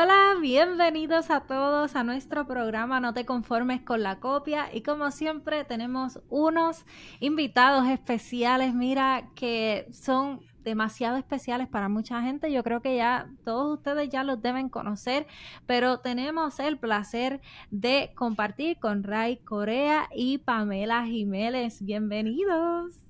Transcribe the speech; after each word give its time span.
Hola, 0.00 0.36
bienvenidos 0.40 1.28
a 1.28 1.40
todos 1.40 1.96
a 1.96 2.04
nuestro 2.04 2.46
programa 2.46 3.00
No 3.00 3.14
te 3.14 3.26
conformes 3.26 3.80
con 3.80 4.04
la 4.04 4.20
copia 4.20 4.72
y 4.72 4.82
como 4.82 5.10
siempre 5.10 5.64
tenemos 5.64 6.20
unos 6.28 6.86
invitados 7.18 7.88
especiales, 7.88 8.74
mira, 8.74 9.30
que 9.34 9.88
son 9.90 10.40
demasiado 10.62 11.16
especiales 11.16 11.66
para 11.66 11.88
mucha 11.88 12.22
gente. 12.22 12.52
Yo 12.52 12.62
creo 12.62 12.80
que 12.80 12.94
ya 12.94 13.28
todos 13.44 13.78
ustedes 13.78 14.08
ya 14.08 14.22
los 14.22 14.40
deben 14.40 14.68
conocer, 14.68 15.26
pero 15.66 15.98
tenemos 15.98 16.60
el 16.60 16.78
placer 16.78 17.40
de 17.72 18.12
compartir 18.14 18.78
con 18.78 19.02
Ray 19.02 19.38
Corea 19.38 20.08
y 20.14 20.38
Pamela 20.38 21.06
Jiménez. 21.06 21.82
Bienvenidos. 21.82 23.07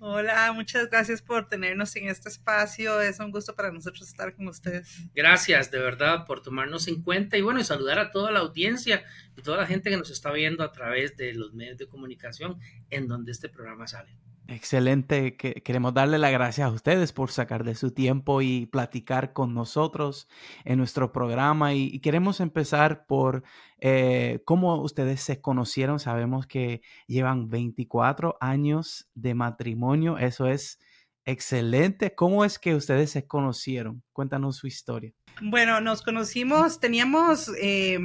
Hola, 0.00 0.52
muchas 0.52 0.88
gracias 0.88 1.20
por 1.20 1.48
tenernos 1.48 1.96
en 1.96 2.08
este 2.08 2.28
espacio. 2.28 3.00
Es 3.00 3.18
un 3.18 3.32
gusto 3.32 3.56
para 3.56 3.72
nosotros 3.72 4.08
estar 4.08 4.32
con 4.32 4.46
ustedes. 4.46 5.02
Gracias, 5.12 5.72
de 5.72 5.80
verdad, 5.80 6.24
por 6.24 6.40
tomarnos 6.40 6.86
en 6.86 7.02
cuenta 7.02 7.36
y 7.36 7.42
bueno, 7.42 7.58
y 7.58 7.64
saludar 7.64 7.98
a 7.98 8.12
toda 8.12 8.30
la 8.30 8.38
audiencia 8.38 9.04
y 9.36 9.42
toda 9.42 9.56
la 9.56 9.66
gente 9.66 9.90
que 9.90 9.96
nos 9.96 10.10
está 10.10 10.30
viendo 10.30 10.62
a 10.62 10.70
través 10.70 11.16
de 11.16 11.34
los 11.34 11.52
medios 11.52 11.78
de 11.78 11.88
comunicación 11.88 12.60
en 12.90 13.08
donde 13.08 13.32
este 13.32 13.48
programa 13.48 13.88
sale. 13.88 14.16
Excelente. 14.50 15.36
queremos 15.36 15.92
darle 15.92 16.16
las 16.16 16.32
gracias 16.32 16.66
a 16.66 16.72
ustedes 16.72 17.12
por 17.12 17.30
sacar 17.30 17.64
de 17.64 17.74
su 17.74 17.90
tiempo 17.90 18.40
y 18.40 18.64
platicar 18.64 19.34
con 19.34 19.52
nosotros 19.52 20.26
en 20.64 20.78
nuestro 20.78 21.12
programa. 21.12 21.74
Y, 21.74 22.00
queremos 22.00 22.40
empezar 22.40 23.04
por 23.06 23.44
eh, 23.78 24.40
cómo 24.46 24.80
ustedes 24.80 25.20
se 25.20 25.42
conocieron. 25.42 26.00
Sabemos 26.00 26.46
que 26.46 26.80
llevan 27.06 27.50
24 27.50 28.38
años 28.40 29.10
de 29.14 29.34
matrimonio. 29.34 30.16
Eso 30.16 30.46
es 30.46 30.80
excelente. 31.26 32.14
¿Cómo 32.14 32.42
es 32.42 32.58
que 32.58 32.74
ustedes 32.74 33.10
se 33.10 33.26
conocieron? 33.26 34.02
Cuéntanos 34.14 34.56
su 34.56 34.66
historia. 34.66 35.12
Bueno, 35.42 35.82
nos 35.82 36.00
conocimos, 36.00 36.80
teníamos 36.80 37.50
eh, 37.60 37.98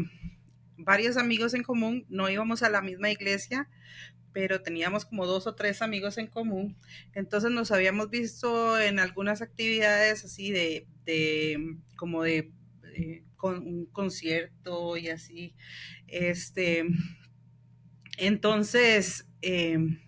varios 0.77 1.15
amigos 1.15 1.53
en 1.53 1.63
común, 1.63 2.05
no 2.09 2.29
íbamos 2.29 2.63
a 2.63 2.69
la 2.69 2.81
misma 2.81 3.09
iglesia, 3.09 3.69
pero 4.33 4.61
teníamos 4.61 5.05
como 5.05 5.25
dos 5.25 5.47
o 5.47 5.55
tres 5.55 5.81
amigos 5.81 6.17
en 6.17 6.27
común. 6.27 6.75
Entonces 7.13 7.51
nos 7.51 7.71
habíamos 7.71 8.09
visto 8.09 8.79
en 8.79 8.99
algunas 8.99 9.41
actividades 9.41 10.25
así 10.25 10.51
de, 10.51 10.87
de 11.05 11.77
como 11.95 12.23
de, 12.23 12.51
con 13.37 13.57
un 13.57 13.85
concierto 13.85 14.97
y 14.97 15.09
así. 15.09 15.55
Este, 16.07 16.85
entonces, 18.17 19.27
em, 19.41 19.99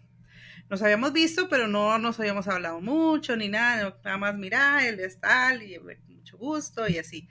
nos 0.70 0.82
habíamos 0.82 1.14
visto, 1.14 1.48
pero 1.50 1.68
no 1.68 1.98
nos 2.00 2.20
habíamos 2.20 2.48
hablado 2.48 2.82
mucho 2.82 3.36
ni 3.36 3.50
nada, 3.50 4.00
nada 4.04 4.18
más 4.18 4.36
mira, 4.36 4.88
él 4.88 5.00
es 5.00 5.20
tal 5.20 5.64
y 5.64 5.80
mucho 6.08 6.38
gusto 6.38 6.88
y 6.88 6.98
así. 6.98 7.28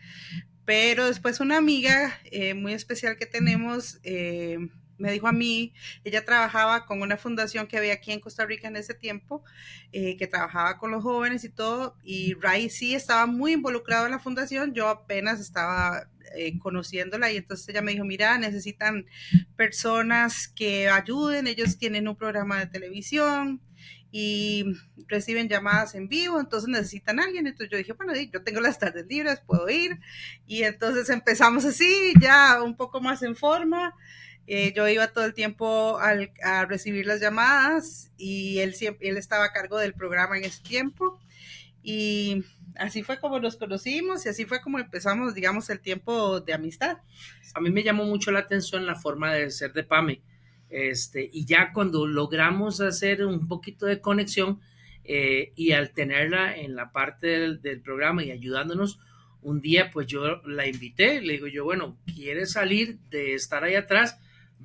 Pero 0.65 1.07
después 1.07 1.41
una 1.41 1.59
amiga 1.59 2.19
eh, 2.25 2.55
muy 2.55 2.73
especial 2.73 3.17
que 3.17 3.27
tenemos, 3.27 3.99
eh, 4.03 4.59
me 4.99 5.13
dijo 5.13 5.27
a 5.27 5.33
mí, 5.33 5.73
ella 6.05 6.25
trabajaba 6.25 6.87
con 6.87 7.03
una 7.03 7.17
fundación 7.17 7.67
que 7.67 7.79
había 7.79 7.95
aquí 7.95 8.13
en 8.13 8.21
Costa 8.21 8.47
Rica 8.47 8.69
en 8.69 8.77
ese 8.77 8.95
tiempo, 8.95 9.45
eh, 9.93 10.17
que 10.17 10.27
trabajaba 10.27 10.79
con 10.79 10.91
los 10.91 11.03
jóvenes 11.03 11.45
y 11.45 11.49
todo, 11.49 11.97
y 12.03 12.35
Ray 12.35 12.71
sí 12.71 12.95
estaba 12.95 13.27
muy 13.27 13.53
involucrado 13.53 14.07
en 14.07 14.13
la 14.13 14.19
fundación, 14.19 14.75
yo 14.75 14.89
apenas 14.89 15.41
estaba 15.41 16.09
eh, 16.37 16.59
conociéndola 16.59 17.31
y 17.31 17.37
entonces 17.37 17.69
ella 17.69 17.83
me 17.83 17.93
dijo, 17.93 18.05
mira, 18.05 18.39
necesitan 18.39 19.07
personas 19.57 20.49
que 20.49 20.89
ayuden, 20.89 21.47
ellos 21.47 21.79
tienen 21.79 22.09
un 22.09 22.17
programa 22.17 22.59
de 22.59 22.67
televisión 22.67 23.61
y 24.17 24.65
reciben 25.09 25.49
llamadas 25.49 25.95
en 25.97 26.09
vivo, 26.09 26.39
entonces 26.39 26.69
necesitan 26.69 27.19
a 27.19 27.25
alguien, 27.25 27.49
entonces 27.49 27.71
yo 27.71 27.79
dije, 27.79 27.95
bueno, 27.95 28.13
yo 28.15 28.43
tengo 28.43 28.61
las 28.61 28.79
tardes 28.79 29.07
libres, 29.09 29.41
puedo 29.45 29.69
ir, 29.69 29.99
y 30.47 30.63
entonces 30.63 31.11
empezamos 31.11 31.65
así, 31.65 32.15
ya 32.21 32.63
un 32.63 32.77
poco 32.77 33.01
más 33.01 33.23
en 33.23 33.35
forma, 33.35 33.93
eh, 34.47 34.73
yo 34.75 34.87
iba 34.89 35.09
todo 35.09 35.25
el 35.25 35.35
tiempo 35.35 35.99
a 35.99 36.67
recibir 36.67 37.07
las 37.07 37.21
llamadas 37.21 38.11
y 38.19 38.59
él, 38.59 38.75
él 39.01 39.17
estaba 39.17 39.47
a 39.47 39.53
cargo 39.53 39.79
del 39.79 39.95
programa 39.95 40.37
en 40.37 40.45
ese 40.45 40.63
tiempo. 40.63 41.19
Y 41.83 42.45
así 42.77 43.03
fue 43.03 43.19
como 43.19 43.41
nos 43.41 43.57
conocimos 43.57 44.25
y 44.25 44.29
así 44.29 44.45
fue 44.45 44.61
como 44.61 44.79
empezamos, 44.79 45.35
digamos, 45.35 45.71
el 45.71 45.81
tiempo 45.81 46.41
de 46.41 46.55
amistad. 46.55 46.99
A 47.55 47.61
mí 47.61 47.71
me 47.71 47.83
llamó 47.83 48.05
mucho 48.05 48.33
la 48.33 48.41
atención 48.41 48.87
la 48.87 48.97
forma 48.97 49.33
de 49.33 49.51
ser 49.51 49.73
de 49.73 49.85
Pame. 49.85 50.23
Este, 50.69 51.31
y 51.33 51.45
ya 51.45 51.73
cuando 51.73 52.07
logramos 52.07 52.81
hacer 52.81 53.25
un 53.25 53.47
poquito 53.49 53.87
de 53.87 54.01
conexión 54.01 54.61
eh, 55.05 55.53
y 55.55 55.73
al 55.73 55.93
tenerla 55.93 56.57
en 56.57 56.75
la 56.75 56.91
parte 56.91 57.27
del, 57.27 57.63
del 57.63 57.81
programa 57.81 58.25
y 58.25 58.31
ayudándonos, 58.31 58.99
un 59.43 59.61
día 59.61 59.91
pues 59.93 60.07
yo 60.07 60.43
la 60.47 60.67
invité, 60.67 61.21
le 61.21 61.35
digo 61.35 61.47
yo, 61.47 61.65
bueno, 61.65 61.99
¿quieres 62.15 62.53
salir 62.53 62.99
de 63.11 63.35
estar 63.35 63.63
ahí 63.63 63.75
atrás? 63.75 64.19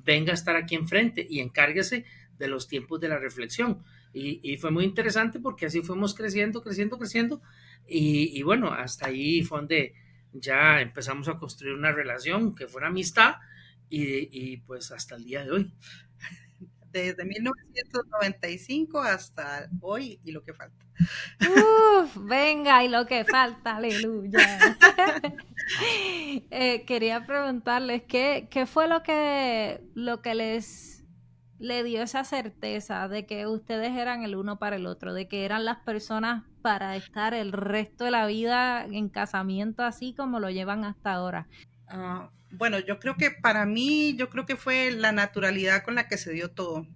Venga 0.04 0.32
a 0.32 0.34
estar 0.34 0.56
aquí 0.56 0.74
enfrente 0.74 1.26
y 1.28 1.40
encárguese 1.40 2.04
de 2.38 2.48
los 2.48 2.68
tiempos 2.68 3.00
de 3.00 3.08
la 3.08 3.18
reflexión. 3.18 3.82
Y, 4.12 4.56
fue 4.56 4.72
muy 4.72 4.84
interesante 4.84 5.38
porque 5.38 5.66
así 5.66 5.82
fuimos 5.82 6.14
creciendo, 6.14 6.62
creciendo, 6.62 6.98
creciendo. 6.98 7.42
Y, 7.86 8.42
bueno, 8.42 8.72
hasta 8.72 9.06
ahí 9.06 9.42
fue 9.42 9.58
donde 9.58 9.94
ya 10.32 10.80
empezamos 10.80 11.28
a 11.28 11.38
construir 11.38 11.74
una 11.74 11.92
relación 11.92 12.54
que 12.54 12.66
fuera 12.66 12.88
amistad 12.88 13.36
y, 13.88 14.56
pues 14.58 14.90
hasta 14.90 15.16
el 15.16 15.24
día 15.24 15.44
de 15.44 15.50
hoy. 15.52 15.72
Desde 16.90 17.24
1995 17.24 19.00
hasta 19.00 19.68
hoy 19.80 20.20
y 20.24 20.32
lo 20.32 20.42
que 20.42 20.54
falta. 20.54 20.84
Uf, 21.40 22.16
venga, 22.24 22.84
y 22.84 22.88
lo 22.88 23.06
que 23.06 23.24
falta, 23.24 23.76
aleluya. 23.76 24.38
Eh, 26.50 26.84
quería 26.84 27.26
preguntarles 27.26 28.02
¿qué, 28.02 28.48
qué 28.50 28.66
fue 28.66 28.88
lo 28.88 29.04
que, 29.04 29.80
lo 29.94 30.20
que 30.20 30.34
les 30.34 31.00
le 31.60 31.84
dio 31.84 32.02
esa 32.02 32.24
certeza 32.24 33.06
de 33.06 33.26
que 33.26 33.46
ustedes 33.46 33.92
eran 33.92 34.24
el 34.24 34.34
uno 34.34 34.58
para 34.58 34.76
el 34.76 34.86
otro, 34.86 35.12
de 35.12 35.28
que 35.28 35.44
eran 35.44 35.66
las 35.66 35.76
personas 35.80 36.44
para 36.62 36.96
estar 36.96 37.34
el 37.34 37.52
resto 37.52 38.04
de 38.04 38.10
la 38.10 38.26
vida 38.26 38.84
en 38.84 39.10
casamiento 39.10 39.82
así 39.82 40.14
como 40.14 40.40
lo 40.40 40.48
llevan 40.50 40.84
hasta 40.84 41.12
ahora. 41.12 41.48
Ah, 41.86 42.30
bueno, 42.50 42.78
yo 42.80 42.98
creo 42.98 43.16
que 43.16 43.30
para 43.30 43.66
mí, 43.66 44.14
yo 44.16 44.28
creo 44.28 44.46
que 44.46 44.56
fue 44.56 44.90
la 44.90 45.12
naturalidad 45.12 45.84
con 45.84 45.94
la 45.94 46.08
que 46.08 46.18
se 46.18 46.32
dio 46.32 46.50
todo. 46.50 46.86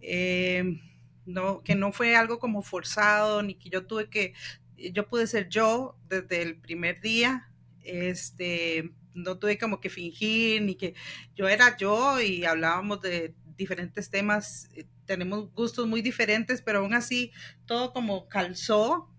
Eh, 0.00 0.80
no, 1.26 1.62
que 1.62 1.74
no 1.74 1.92
fue 1.92 2.16
algo 2.16 2.38
como 2.38 2.62
forzado, 2.62 3.42
ni 3.42 3.54
que 3.54 3.70
yo 3.70 3.86
tuve 3.86 4.08
que, 4.10 4.34
yo 4.76 5.08
pude 5.08 5.26
ser 5.26 5.48
yo 5.48 5.96
desde 6.08 6.42
el 6.42 6.56
primer 6.56 7.00
día, 7.00 7.50
este, 7.82 8.92
no 9.14 9.38
tuve 9.38 9.58
como 9.58 9.80
que 9.80 9.90
fingir, 9.90 10.62
ni 10.62 10.74
que 10.74 10.94
yo 11.34 11.48
era 11.48 11.76
yo 11.76 12.20
y 12.20 12.44
hablábamos 12.44 13.00
de 13.00 13.34
diferentes 13.56 14.10
temas, 14.10 14.68
eh, 14.74 14.86
tenemos 15.06 15.52
gustos 15.52 15.86
muy 15.86 16.02
diferentes, 16.02 16.60
pero 16.62 16.80
aún 16.80 16.94
así 16.94 17.32
todo 17.66 17.92
como 17.92 18.28
calzó 18.28 19.13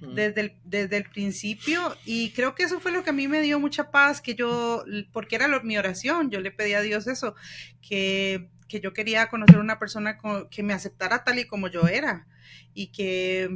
desde, 0.00 0.40
el, 0.40 0.56
desde 0.64 0.96
el 0.96 1.04
principio 1.04 1.96
y 2.04 2.30
creo 2.30 2.54
que 2.54 2.64
eso 2.64 2.80
fue 2.80 2.92
lo 2.92 3.04
que 3.04 3.10
a 3.10 3.14
mí 3.14 3.28
me 3.28 3.40
dio 3.40 3.58
mucha 3.58 3.90
paz, 3.90 4.20
que 4.20 4.34
yo, 4.34 4.84
porque 5.12 5.36
era 5.36 5.48
mi 5.62 5.78
oración, 5.78 6.30
yo 6.30 6.40
le 6.40 6.50
pedí 6.50 6.74
a 6.74 6.80
Dios 6.80 7.06
eso, 7.06 7.34
que 7.80 8.48
que 8.72 8.80
yo 8.80 8.94
quería 8.94 9.28
conocer 9.28 9.58
una 9.58 9.78
persona 9.78 10.18
que 10.50 10.62
me 10.62 10.72
aceptara 10.72 11.24
tal 11.24 11.38
y 11.38 11.44
como 11.44 11.68
yo 11.68 11.88
era 11.88 12.26
y 12.72 12.86
que 12.86 13.50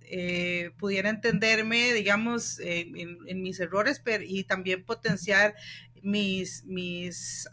eh, 0.00 0.70
pudiera 0.78 1.10
entenderme, 1.10 1.92
digamos, 1.92 2.58
en, 2.60 3.42
mis 3.42 3.60
errores 3.60 4.00
pero, 4.02 4.24
y 4.26 4.44
también 4.44 4.82
potenciar 4.82 5.54
mis, 6.02 6.64
mis, 6.64 7.46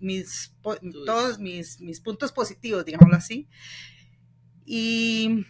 mis 0.00 0.54
todos 1.04 1.38
mis, 1.38 1.78
mis, 1.78 2.00
puntos 2.00 2.32
positivos, 2.32 2.86
digámoslo 2.86 3.16
así. 3.16 3.48
Y, 4.64 5.44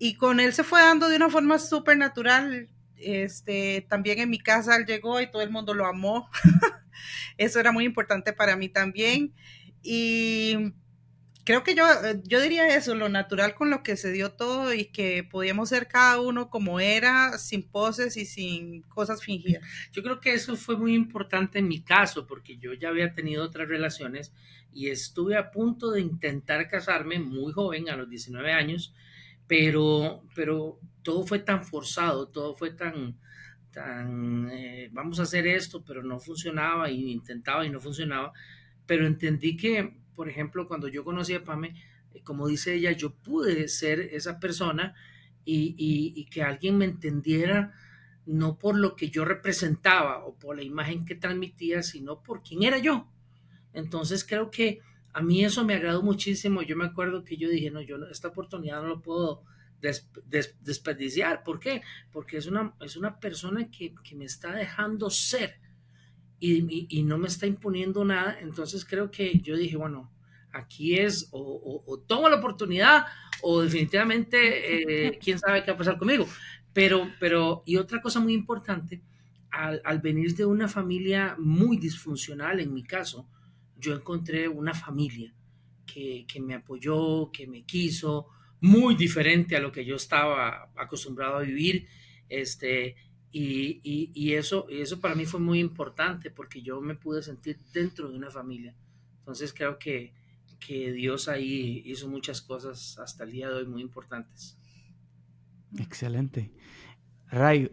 y, 0.00 0.14
con 0.14 0.40
él 0.40 0.52
se 0.52 0.64
fue 0.64 0.80
dando 0.80 1.08
de 1.08 1.16
una 1.16 1.30
forma 1.30 1.58
súper 1.58 1.96
natural. 1.96 2.68
Este, 2.96 3.86
también 3.88 4.18
en 4.18 4.30
mi 4.30 4.38
casa 4.38 4.76
él 4.76 4.84
llegó 4.84 5.20
y 5.20 5.30
todo 5.30 5.42
el 5.42 5.50
mundo 5.50 5.74
lo 5.74 5.86
amó. 5.86 6.28
Eso 7.36 7.60
era 7.60 7.70
muy 7.70 7.84
importante 7.84 8.32
para 8.32 8.56
mí 8.56 8.68
también. 8.68 9.32
Y 9.82 10.72
creo 11.44 11.64
que 11.64 11.74
yo, 11.74 11.84
yo 12.24 12.40
diría 12.40 12.68
eso, 12.76 12.94
lo 12.94 13.08
natural 13.08 13.54
con 13.54 13.70
lo 13.70 13.82
que 13.82 13.96
se 13.96 14.12
dio 14.12 14.32
todo 14.32 14.72
y 14.74 14.86
que 14.86 15.24
podíamos 15.24 15.70
ser 15.70 15.88
cada 15.88 16.20
uno 16.20 16.50
como 16.50 16.80
era, 16.80 17.38
sin 17.38 17.62
poses 17.62 18.16
y 18.16 18.24
sin 18.24 18.82
cosas 18.82 19.22
fingidas. 19.22 19.62
Yo 19.92 20.02
creo 20.02 20.20
que 20.20 20.32
eso 20.32 20.56
fue 20.56 20.76
muy 20.76 20.94
importante 20.94 21.58
en 21.58 21.68
mi 21.68 21.82
caso, 21.82 22.26
porque 22.26 22.56
yo 22.58 22.72
ya 22.74 22.88
había 22.88 23.14
tenido 23.14 23.44
otras 23.44 23.68
relaciones 23.68 24.32
y 24.72 24.90
estuve 24.90 25.36
a 25.36 25.50
punto 25.50 25.90
de 25.90 26.00
intentar 26.00 26.68
casarme 26.68 27.18
muy 27.18 27.52
joven, 27.52 27.88
a 27.88 27.96
los 27.96 28.08
19 28.08 28.52
años, 28.52 28.94
pero, 29.50 30.22
pero 30.32 30.78
todo 31.02 31.26
fue 31.26 31.40
tan 31.40 31.64
forzado, 31.64 32.28
todo 32.28 32.54
fue 32.54 32.70
tan, 32.70 33.18
tan, 33.72 34.48
eh, 34.50 34.88
vamos 34.92 35.18
a 35.18 35.24
hacer 35.24 35.46
esto, 35.46 35.84
pero 35.84 36.02
no 36.02 36.20
funcionaba 36.20 36.88
y 36.88 37.10
intentaba 37.10 37.66
y 37.66 37.70
no 37.70 37.80
funcionaba, 37.80 38.32
pero 38.86 39.06
entendí 39.06 39.56
que 39.56 40.00
por 40.20 40.28
ejemplo, 40.28 40.68
cuando 40.68 40.86
yo 40.86 41.02
conocí 41.02 41.32
a 41.32 41.44
Pame, 41.44 41.74
eh, 42.12 42.20
como 42.22 42.46
dice 42.46 42.74
ella, 42.74 42.92
yo 42.92 43.14
pude 43.14 43.68
ser 43.68 44.00
esa 44.00 44.38
persona 44.38 44.94
y, 45.46 46.26
que 46.30 46.42
alguien 46.42 46.76
me 46.76 46.84
entendiera 46.84 47.72
no 48.26 48.58
por 48.58 48.76
lo 48.76 48.96
que 48.96 49.08
yo 49.08 49.24
representaba 49.24 50.26
o 50.26 50.38
por 50.38 50.56
la 50.56 50.62
imagen 50.62 51.06
que 51.06 51.14
transmitía, 51.14 51.82
sino 51.82 52.22
por 52.22 52.42
quién 52.42 52.64
era 52.64 52.76
yo. 52.76 53.08
Entonces 53.72 54.22
creo 54.22 54.50
que 54.50 54.80
a 55.12 55.22
mí 55.22 55.44
eso 55.44 55.64
me 55.64 55.74
agradó 55.74 56.02
muchísimo. 56.02 56.62
Yo 56.62 56.76
me 56.76 56.84
acuerdo 56.84 57.24
que 57.24 57.36
yo 57.36 57.48
dije, 57.48 57.70
no, 57.70 57.80
yo 57.80 57.96
esta 58.10 58.28
oportunidad 58.28 58.80
no 58.82 58.88
lo 58.88 59.02
puedo 59.02 59.42
desperdiciar. 59.80 61.42
¿Por 61.42 61.58
qué? 61.58 61.82
Porque 62.12 62.36
es 62.36 62.46
una, 62.46 62.74
es 62.80 62.96
una 62.96 63.18
persona 63.18 63.70
que, 63.70 63.94
que 64.04 64.14
me 64.14 64.24
está 64.24 64.52
dejando 64.54 65.10
ser 65.10 65.58
y, 66.38 67.02
no 67.02 67.18
me 67.18 67.28
está 67.28 67.46
imponiendo 67.46 68.04
nada. 68.04 68.38
Entonces 68.40 68.84
creo 68.84 69.10
que 69.10 69.38
yo 69.40 69.56
dije, 69.56 69.76
bueno, 69.76 70.10
aquí 70.52 70.98
es 70.98 71.28
o, 71.32 72.02
tomo 72.06 72.28
la 72.28 72.36
oportunidad 72.36 73.06
o 73.42 73.62
definitivamente 73.62 75.08
eh, 75.08 75.18
quién 75.22 75.38
sabe 75.38 75.62
qué 75.62 75.70
va 75.70 75.74
a 75.74 75.78
pasar 75.78 75.98
conmigo. 75.98 76.26
Pero, 76.72 77.10
pero, 77.18 77.62
y 77.66 77.76
otra 77.76 78.00
cosa 78.00 78.20
muy 78.20 78.32
importante, 78.32 79.02
al, 79.50 79.82
al, 79.84 79.98
venir 79.98 80.36
de 80.36 80.44
una 80.44 80.68
familia 80.68 81.34
muy 81.36 81.76
disfuncional, 81.78 82.60
en 82.60 82.72
mi 82.72 82.84
caso, 82.84 83.26
yo 83.80 83.94
encontré 83.94 84.48
una 84.48 84.74
familia 84.74 85.34
que, 85.86 86.26
que 86.26 86.40
me 86.40 86.54
apoyó, 86.54 87.30
que 87.32 87.46
me 87.46 87.64
quiso, 87.64 88.28
muy 88.60 88.94
diferente 88.94 89.56
a 89.56 89.60
lo 89.60 89.72
que 89.72 89.84
yo 89.84 89.96
estaba 89.96 90.70
acostumbrado 90.76 91.36
a 91.36 91.42
vivir. 91.42 91.88
Este, 92.28 92.94
y, 93.32 93.80
y, 93.82 94.34
eso, 94.34 94.66
eso 94.68 95.00
para 95.00 95.14
mí 95.14 95.24
fue 95.24 95.40
muy 95.40 95.60
importante 95.60 96.30
porque 96.30 96.62
yo 96.62 96.80
me 96.80 96.94
pude 96.94 97.22
sentir 97.22 97.58
dentro 97.72 98.08
de 98.08 98.16
una 98.16 98.30
familia. 98.30 98.74
Entonces 99.18 99.52
creo 99.52 99.78
que, 99.78 100.12
que 100.58 100.92
Dios 100.92 101.28
ahí 101.28 101.82
hizo 101.86 102.08
muchas 102.08 102.42
cosas 102.42 102.98
hasta 102.98 103.24
el 103.24 103.32
día 103.32 103.48
de 103.48 103.54
hoy 103.54 103.66
muy 103.66 103.82
importantes. 103.82 104.58
Excelente. 105.78 106.52
Ray, 107.28 107.70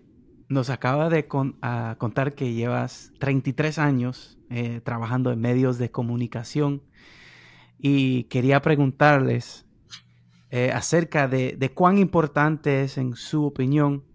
nos 0.50 0.69
acaba 0.69 1.09
de 1.09 1.27
contar 1.27 2.36
que 2.36 2.54
llevas 2.54 3.12
33 3.19 3.80
años 3.80 4.37
eh, 4.50 4.82
trabajando 4.84 5.32
en 5.32 5.40
medios 5.40 5.78
de 5.78 5.92
comunicación 5.92 6.84
y 7.80 8.24
quería 8.26 8.62
preguntarles 8.62 9.66
eh, 10.50 10.72
acerca 10.72 11.28
de, 11.28 11.72
cuán 11.74 11.98
importante 11.98 12.84
es, 12.84 12.98
en 12.98 13.16
su 13.16 13.46
opinión, 13.46 14.06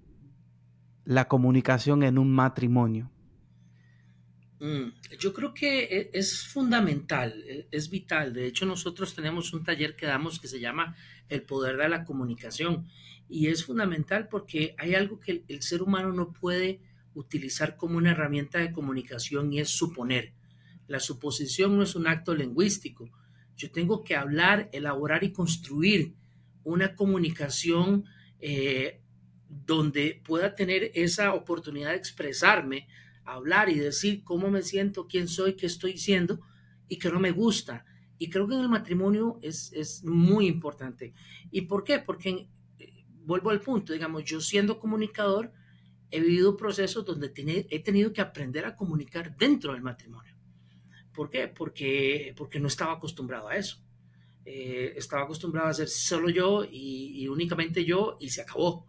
la 1.05 1.29
comunicación 1.29 2.03
en 2.03 2.19
un 2.19 2.33
matrimonio? 2.33 3.11
Mm, 4.61 4.93
yo 5.19 5.35
creo 5.35 5.53
que 5.53 5.83
e, 5.85 6.11
es 6.15 6.47
fundamental, 6.47 7.35
e, 7.47 7.69
es 7.71 7.91
vital. 7.91 8.33
De 8.33 8.47
hecho, 8.47 8.65
nosotros 8.65 9.15
tenemos 9.15 9.53
un 9.53 9.65
taller 9.65 9.97
que 9.97 10.07
damos 10.07 10.41
que 10.41 10.49
se 10.49 10.61
llama 10.61 10.97
El 11.29 11.43
poder 11.43 11.77
de 11.77 11.89
la 11.89 12.05
comunicación 12.05 12.87
y 13.29 13.49
es 13.49 13.65
fundamental 13.65 14.29
porque 14.29 14.75
hay 14.79 14.95
algo 14.95 15.19
que 15.19 15.45
el, 15.49 15.63
ser 15.63 15.83
humano 15.83 16.13
no 16.13 16.33
puede 16.33 16.81
utilizar 17.15 17.77
como 17.77 17.99
una 17.99 18.13
herramienta 18.13 18.59
de 18.59 18.73
comunicación 18.73 19.53
y 19.53 19.61
es 19.61 19.71
suponer. 19.71 20.33
La 20.87 21.01
suposición 21.01 21.77
no 21.77 21.83
es 21.83 21.95
un 21.95 22.07
acto 22.07 22.35
lingüístico. 22.35 23.11
Yo 23.57 23.71
tengo 23.71 24.03
que 24.03 24.17
hablar, 24.17 24.69
elaborar 24.73 25.25
y 25.25 25.33
construir 25.33 26.15
una 26.65 26.95
comunicación 26.95 28.05
eh, 28.41 29.01
donde 29.49 30.21
pueda 30.25 30.55
tener 30.55 30.91
esa 30.95 31.35
oportunidad 31.35 31.91
de 31.91 31.97
expresarme, 31.97 32.89
hablar 33.25 33.69
y 33.69 33.75
decir 33.75 34.25
cómo 34.25 34.51
me 34.51 34.63
siento, 34.63 35.07
quién 35.07 35.29
soy, 35.29 35.55
qué 35.55 35.67
estoy 35.67 35.93
diciendo 35.93 36.41
y 36.89 36.99
que 36.99 37.11
no 37.11 37.21
me 37.21 37.31
gusta. 37.31 37.85
Y 38.19 38.31
creo 38.31 38.47
que 38.47 38.55
en 38.55 38.61
el 38.61 38.69
matrimonio 38.69 39.39
es, 39.43 39.73
es 39.73 40.05
muy 40.05 40.47
importante. 40.47 41.13
¿Y 41.51 41.63
por 41.63 41.85
qué? 41.85 41.99
Porque 41.99 42.49
eh, 42.79 43.05
vuelvo 43.25 43.51
al 43.51 43.61
punto, 43.61 43.93
digamos, 43.93 44.25
yo 44.25 44.41
siendo 44.41 44.79
comunicador, 44.79 45.53
he 46.13 46.21
vivido 46.21 46.57
procesos 46.57 47.05
donde 47.05 47.33
he 47.71 47.81
tenido 47.81 48.13
que 48.13 48.21
aprender 48.21 48.65
a 48.65 48.77
comunicar 48.77 49.37
dentro 49.37 49.73
del 49.73 49.83
matrimonio. 49.83 50.37
¿Por 51.13 51.31
qué? 51.31 51.49
Porque, 51.49 52.35
porque 52.37 52.61
no 52.61 52.69
estaba 52.69 52.93
acostumbrado 52.93 53.49
a 53.49 53.57
eso. 53.57 53.83
Eh, 54.45 54.95
estaba 54.97 55.23
acostumbrado 55.23 55.69
a 55.69 55.75
ser 55.75 55.89
solo 55.89 56.29
yo 56.29 56.65
y, 56.65 57.23
y, 57.23 57.29
únicamente 57.29 57.85
yo 57.85 58.17
y 58.21 58.31
se 58.31 58.43
acabó. 58.43 58.87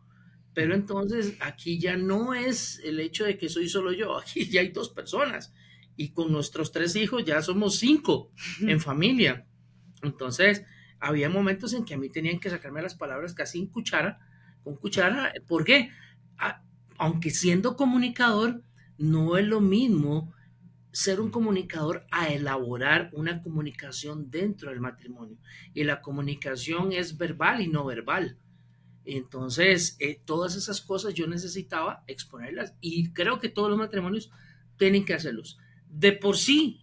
Pero 0.53 0.75
entonces 0.75 1.35
aquí 1.39 1.79
ya 1.79 1.97
no 1.97 2.33
es 2.33 2.79
el 2.83 2.99
hecho 2.99 3.25
de 3.25 3.37
que 3.37 3.49
soy 3.49 3.67
solo 3.67 3.91
yo, 3.91 4.17
aquí 4.17 4.45
ya 4.49 4.61
hay 4.61 4.69
dos 4.69 4.89
personas 4.89 5.53
y 5.95 6.11
con 6.11 6.31
nuestros 6.31 6.71
tres 6.71 6.95
hijos 6.95 7.23
ya 7.25 7.41
somos 7.41 7.77
cinco 7.77 8.31
en 8.61 8.79
familia. 8.79 9.45
Entonces 10.01 10.63
había 10.99 11.29
momentos 11.29 11.73
en 11.73 11.85
que 11.85 11.93
a 11.93 11.97
mí 11.97 12.09
tenían 12.09 12.39
que 12.39 12.49
sacarme 12.49 12.81
las 12.81 12.95
palabras 12.95 13.33
casi 13.33 13.59
en 13.59 13.67
cuchara, 13.67 14.19
con 14.63 14.75
cuchara. 14.75 15.33
¿Por 15.47 15.63
qué? 15.63 15.89
Aunque 17.03 17.31
siendo 17.31 17.75
comunicador, 17.75 18.63
no 18.97 19.35
es 19.35 19.45
lo 19.45 19.59
mismo 19.59 20.33
ser 20.93 21.19
un 21.19 21.31
comunicador 21.31 22.07
a 22.11 22.29
elaborar 22.29 23.09
una 23.11 23.41
comunicación 23.41 24.31
dentro 24.31 24.69
del 24.69 24.79
matrimonio. 24.79 25.37
Y 25.73 25.83
la 25.83 26.01
comunicación 26.01 26.93
es 26.93 27.17
verbal 27.17 27.59
y 27.59 27.67
no 27.67 27.83
verbal. 27.83 28.37
Entonces, 29.03 29.97
eh, 29.99 30.21
todas 30.23 30.55
esas 30.55 30.79
cosas 30.79 31.13
yo 31.13 31.27
necesitaba 31.27 32.05
exponerlas 32.07 32.73
y 32.79 33.11
creo 33.11 33.37
que 33.37 33.49
todos 33.49 33.69
los 33.69 33.77
matrimonios 33.77 34.31
tienen 34.77 35.03
que 35.03 35.13
hacerlos. 35.13 35.57
De 35.89 36.13
por 36.13 36.37
sí, 36.37 36.79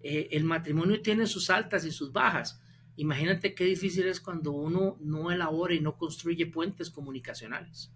eh, 0.00 0.28
el 0.30 0.44
matrimonio 0.44 1.02
tiene 1.02 1.26
sus 1.26 1.50
altas 1.50 1.84
y 1.84 1.90
sus 1.90 2.10
bajas. 2.10 2.58
Imagínate 2.96 3.54
qué 3.54 3.64
difícil 3.64 4.06
es 4.06 4.18
cuando 4.18 4.52
uno 4.52 4.96
no 4.98 5.30
elabora 5.30 5.74
y 5.74 5.80
no 5.80 5.98
construye 5.98 6.46
puentes 6.46 6.88
comunicacionales. 6.88 7.92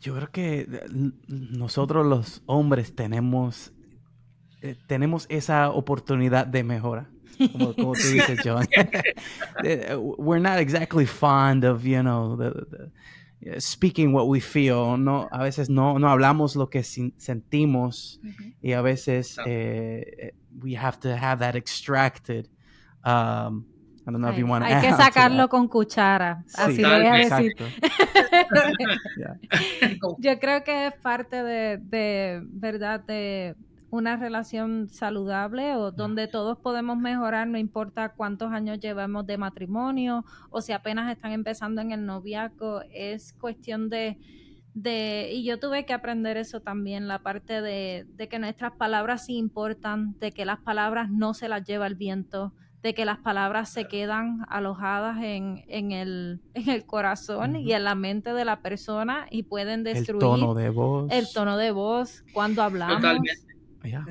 Yo 0.00 0.14
creo 0.16 0.30
que 0.30 0.60
eh, 0.60 0.86
nosotros 1.28 2.06
los 2.06 2.42
hombres 2.46 2.94
tenemos, 2.94 3.72
tenemos 4.86 5.26
esa 5.28 5.70
oportunidad 5.70 6.46
de 6.46 6.64
mejora. 6.64 7.08
como, 7.50 7.74
como 7.74 7.92
tú 7.94 8.08
dices, 8.08 8.40
John. 8.44 8.66
Eh, 9.64 9.94
we're 9.96 10.40
not 10.40 10.58
exactly 10.58 11.06
fond 11.06 11.64
of, 11.64 11.84
you 11.84 12.02
know, 12.02 12.36
the, 12.36 12.90
the, 13.40 13.60
speaking 13.60 14.12
what 14.12 14.28
we 14.28 14.40
feel. 14.40 14.96
No, 14.96 15.28
a 15.30 15.38
veces 15.38 15.68
no, 15.68 15.98
no 15.98 16.08
hablamos 16.08 16.56
lo 16.56 16.68
que 16.68 16.82
sentimos 16.82 18.18
uh 18.22 18.28
-huh. 18.28 18.54
y 18.62 18.72
a 18.72 18.82
veces 18.82 19.36
no. 19.36 19.44
eh, 19.46 20.32
we 20.62 20.76
have 20.76 20.98
to 21.00 21.10
have 21.10 21.38
that 21.38 21.54
extracted. 21.54 22.48
Um, 23.04 23.66
I 24.04 24.10
don't 24.10 24.18
know 24.18 24.28
hay, 24.28 24.34
if 24.34 24.40
you 24.40 24.46
want 24.46 24.64
Hay 24.64 24.80
que 24.80 24.92
sacarlo 24.96 25.48
con 25.48 25.68
cuchara, 25.68 26.42
sí, 26.46 26.56
así 26.58 26.82
lo 26.82 26.88
voy 26.88 27.06
a 27.06 27.12
decir. 27.14 27.54
yeah. 29.16 29.38
Yo 30.18 30.38
creo 30.40 30.64
que 30.64 30.88
es 30.88 30.94
parte 30.94 31.42
de, 31.44 31.78
de 31.78 32.42
verdad, 32.44 33.00
de 33.00 33.54
una 33.90 34.16
relación 34.16 34.88
saludable 34.88 35.76
o 35.76 35.92
donde 35.92 36.26
todos 36.26 36.58
podemos 36.58 36.96
mejorar, 36.96 37.46
no 37.46 37.58
importa 37.58 38.08
cuántos 38.08 38.50
años 38.50 38.80
llevamos 38.80 39.26
de 39.26 39.36
matrimonio 39.36 40.24
o 40.50 40.62
si 40.62 40.72
apenas 40.72 41.12
están 41.12 41.32
empezando 41.32 41.82
en 41.82 41.92
el 41.92 42.06
noviazgo, 42.06 42.80
es 42.90 43.34
cuestión 43.34 43.90
de, 43.90 44.18
de 44.72 45.28
y 45.32 45.44
yo 45.44 45.60
tuve 45.60 45.84
que 45.84 45.92
aprender 45.92 46.38
eso 46.38 46.60
también, 46.60 47.06
la 47.06 47.18
parte 47.18 47.60
de, 47.60 48.06
de 48.16 48.28
que 48.28 48.38
nuestras 48.38 48.72
palabras 48.72 49.26
sí 49.26 49.36
importan, 49.36 50.18
de 50.18 50.32
que 50.32 50.46
las 50.46 50.58
palabras 50.60 51.10
no 51.10 51.34
se 51.34 51.48
las 51.48 51.62
lleva 51.64 51.86
el 51.86 51.94
viento, 51.94 52.54
de 52.82 52.94
que 52.94 53.04
las 53.04 53.18
palabras 53.18 53.68
se 53.68 53.86
quedan 53.86 54.44
alojadas 54.48 55.18
en, 55.22 55.64
en, 55.68 55.92
el, 55.92 56.40
en 56.54 56.68
el 56.68 56.84
corazón 56.84 57.52
uh 57.52 57.58
-huh. 57.58 57.62
y 57.62 57.72
en 57.72 57.84
la 57.84 57.94
mente 57.94 58.32
de 58.32 58.44
la 58.44 58.60
persona 58.60 59.26
y 59.30 59.44
pueden 59.44 59.84
destruir 59.84 60.22
el 60.22 60.28
tono 60.40 60.54
de 60.54 60.70
voz, 60.70 61.10
el 61.12 61.26
tono 61.32 61.56
de 61.56 61.70
voz 61.70 62.24
cuando 62.32 62.62
hablamos. 62.62 62.96
Totalmente. 62.96 63.52
Yeah. 63.84 64.04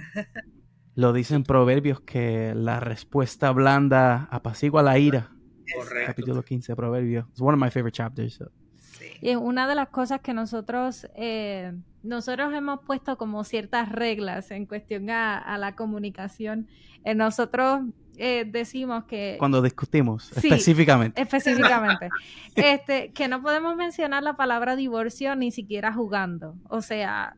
Lo 0.96 1.14
dicen 1.14 1.44
proverbios 1.44 2.02
que 2.02 2.54
la 2.56 2.80
respuesta 2.80 3.52
blanda 3.52 4.28
apacigua 4.32 4.84
la 4.84 4.98
ira. 4.98 5.32
Correcto. 5.74 6.08
Capítulo 6.08 6.44
15 6.44 6.74
de 6.74 6.76
Proverbios. 6.76 7.28
It's 7.30 7.42
one 7.42 7.56
of 7.56 7.62
my 7.62 7.70
favorite 7.70 7.96
chapters. 7.96 8.34
So. 8.34 8.52
Sí. 8.76 9.06
Y 9.22 9.36
una 9.36 9.68
de 9.68 9.76
las 9.76 9.88
cosas 9.88 10.20
que 10.20 10.34
nosotros, 10.34 11.08
eh, 11.16 11.74
nosotros 12.04 12.54
hemos 12.54 12.82
puesto 12.86 13.18
como 13.18 13.46
ciertas 13.46 13.90
reglas 13.90 14.52
en 14.52 14.66
cuestión 14.66 15.10
a, 15.10 15.38
a 15.38 15.58
la 15.58 15.76
comunicación. 15.76 16.68
Eh, 17.06 17.16
nosotros 17.16 17.84
eh, 18.24 18.46
decimos 18.46 19.06
que... 19.06 19.36
Cuando 19.40 19.64
discutimos, 19.64 20.32
específicamente. 20.38 21.20
Específicamente. 21.20 22.08
este, 22.56 23.12
que 23.14 23.28
no 23.28 23.42
podemos 23.42 23.76
mencionar 23.76 24.22
la 24.22 24.36
palabra 24.36 24.76
divorcio 24.76 25.36
ni 25.36 25.50
siquiera 25.50 25.92
jugando. 25.92 26.54
O 26.70 26.84
sea, 26.84 27.36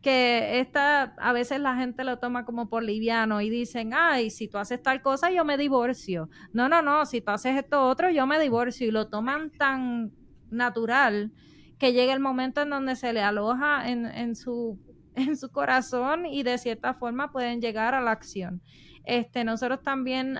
que 0.00 0.60
esta, 0.60 1.14
a 1.18 1.34
veces 1.34 1.60
la 1.60 1.76
gente 1.76 2.02
lo 2.02 2.18
toma 2.18 2.46
como 2.46 2.70
por 2.70 2.82
liviano 2.82 3.42
y 3.42 3.50
dicen, 3.50 3.92
ay, 3.92 4.30
si 4.30 4.48
tú 4.48 4.56
haces 4.56 4.82
tal 4.82 5.02
cosa, 5.02 5.30
yo 5.30 5.44
me 5.44 5.58
divorcio. 5.58 6.30
No, 6.54 6.70
no, 6.70 6.80
no, 6.80 7.04
si 7.04 7.20
tú 7.20 7.32
haces 7.32 7.54
esto 7.54 7.86
otro, 7.86 8.08
yo 8.08 8.26
me 8.26 8.40
divorcio. 8.40 8.88
Y 8.88 8.92
lo 8.92 9.08
toman 9.08 9.50
tan 9.50 10.12
natural 10.48 11.30
que 11.78 11.92
llega 11.92 12.14
el 12.14 12.20
momento 12.20 12.62
en 12.62 12.70
donde 12.70 12.96
se 12.96 13.12
le 13.12 13.20
aloja 13.20 13.90
en, 13.90 14.06
en, 14.06 14.34
su, 14.34 14.78
en 15.14 15.36
su 15.36 15.50
corazón 15.50 16.24
y 16.24 16.42
de 16.42 16.56
cierta 16.56 16.94
forma 16.94 17.30
pueden 17.30 17.60
llegar 17.60 17.94
a 17.94 18.00
la 18.00 18.12
acción. 18.12 18.62
Este, 19.06 19.44
nosotros 19.44 19.82
también 19.82 20.36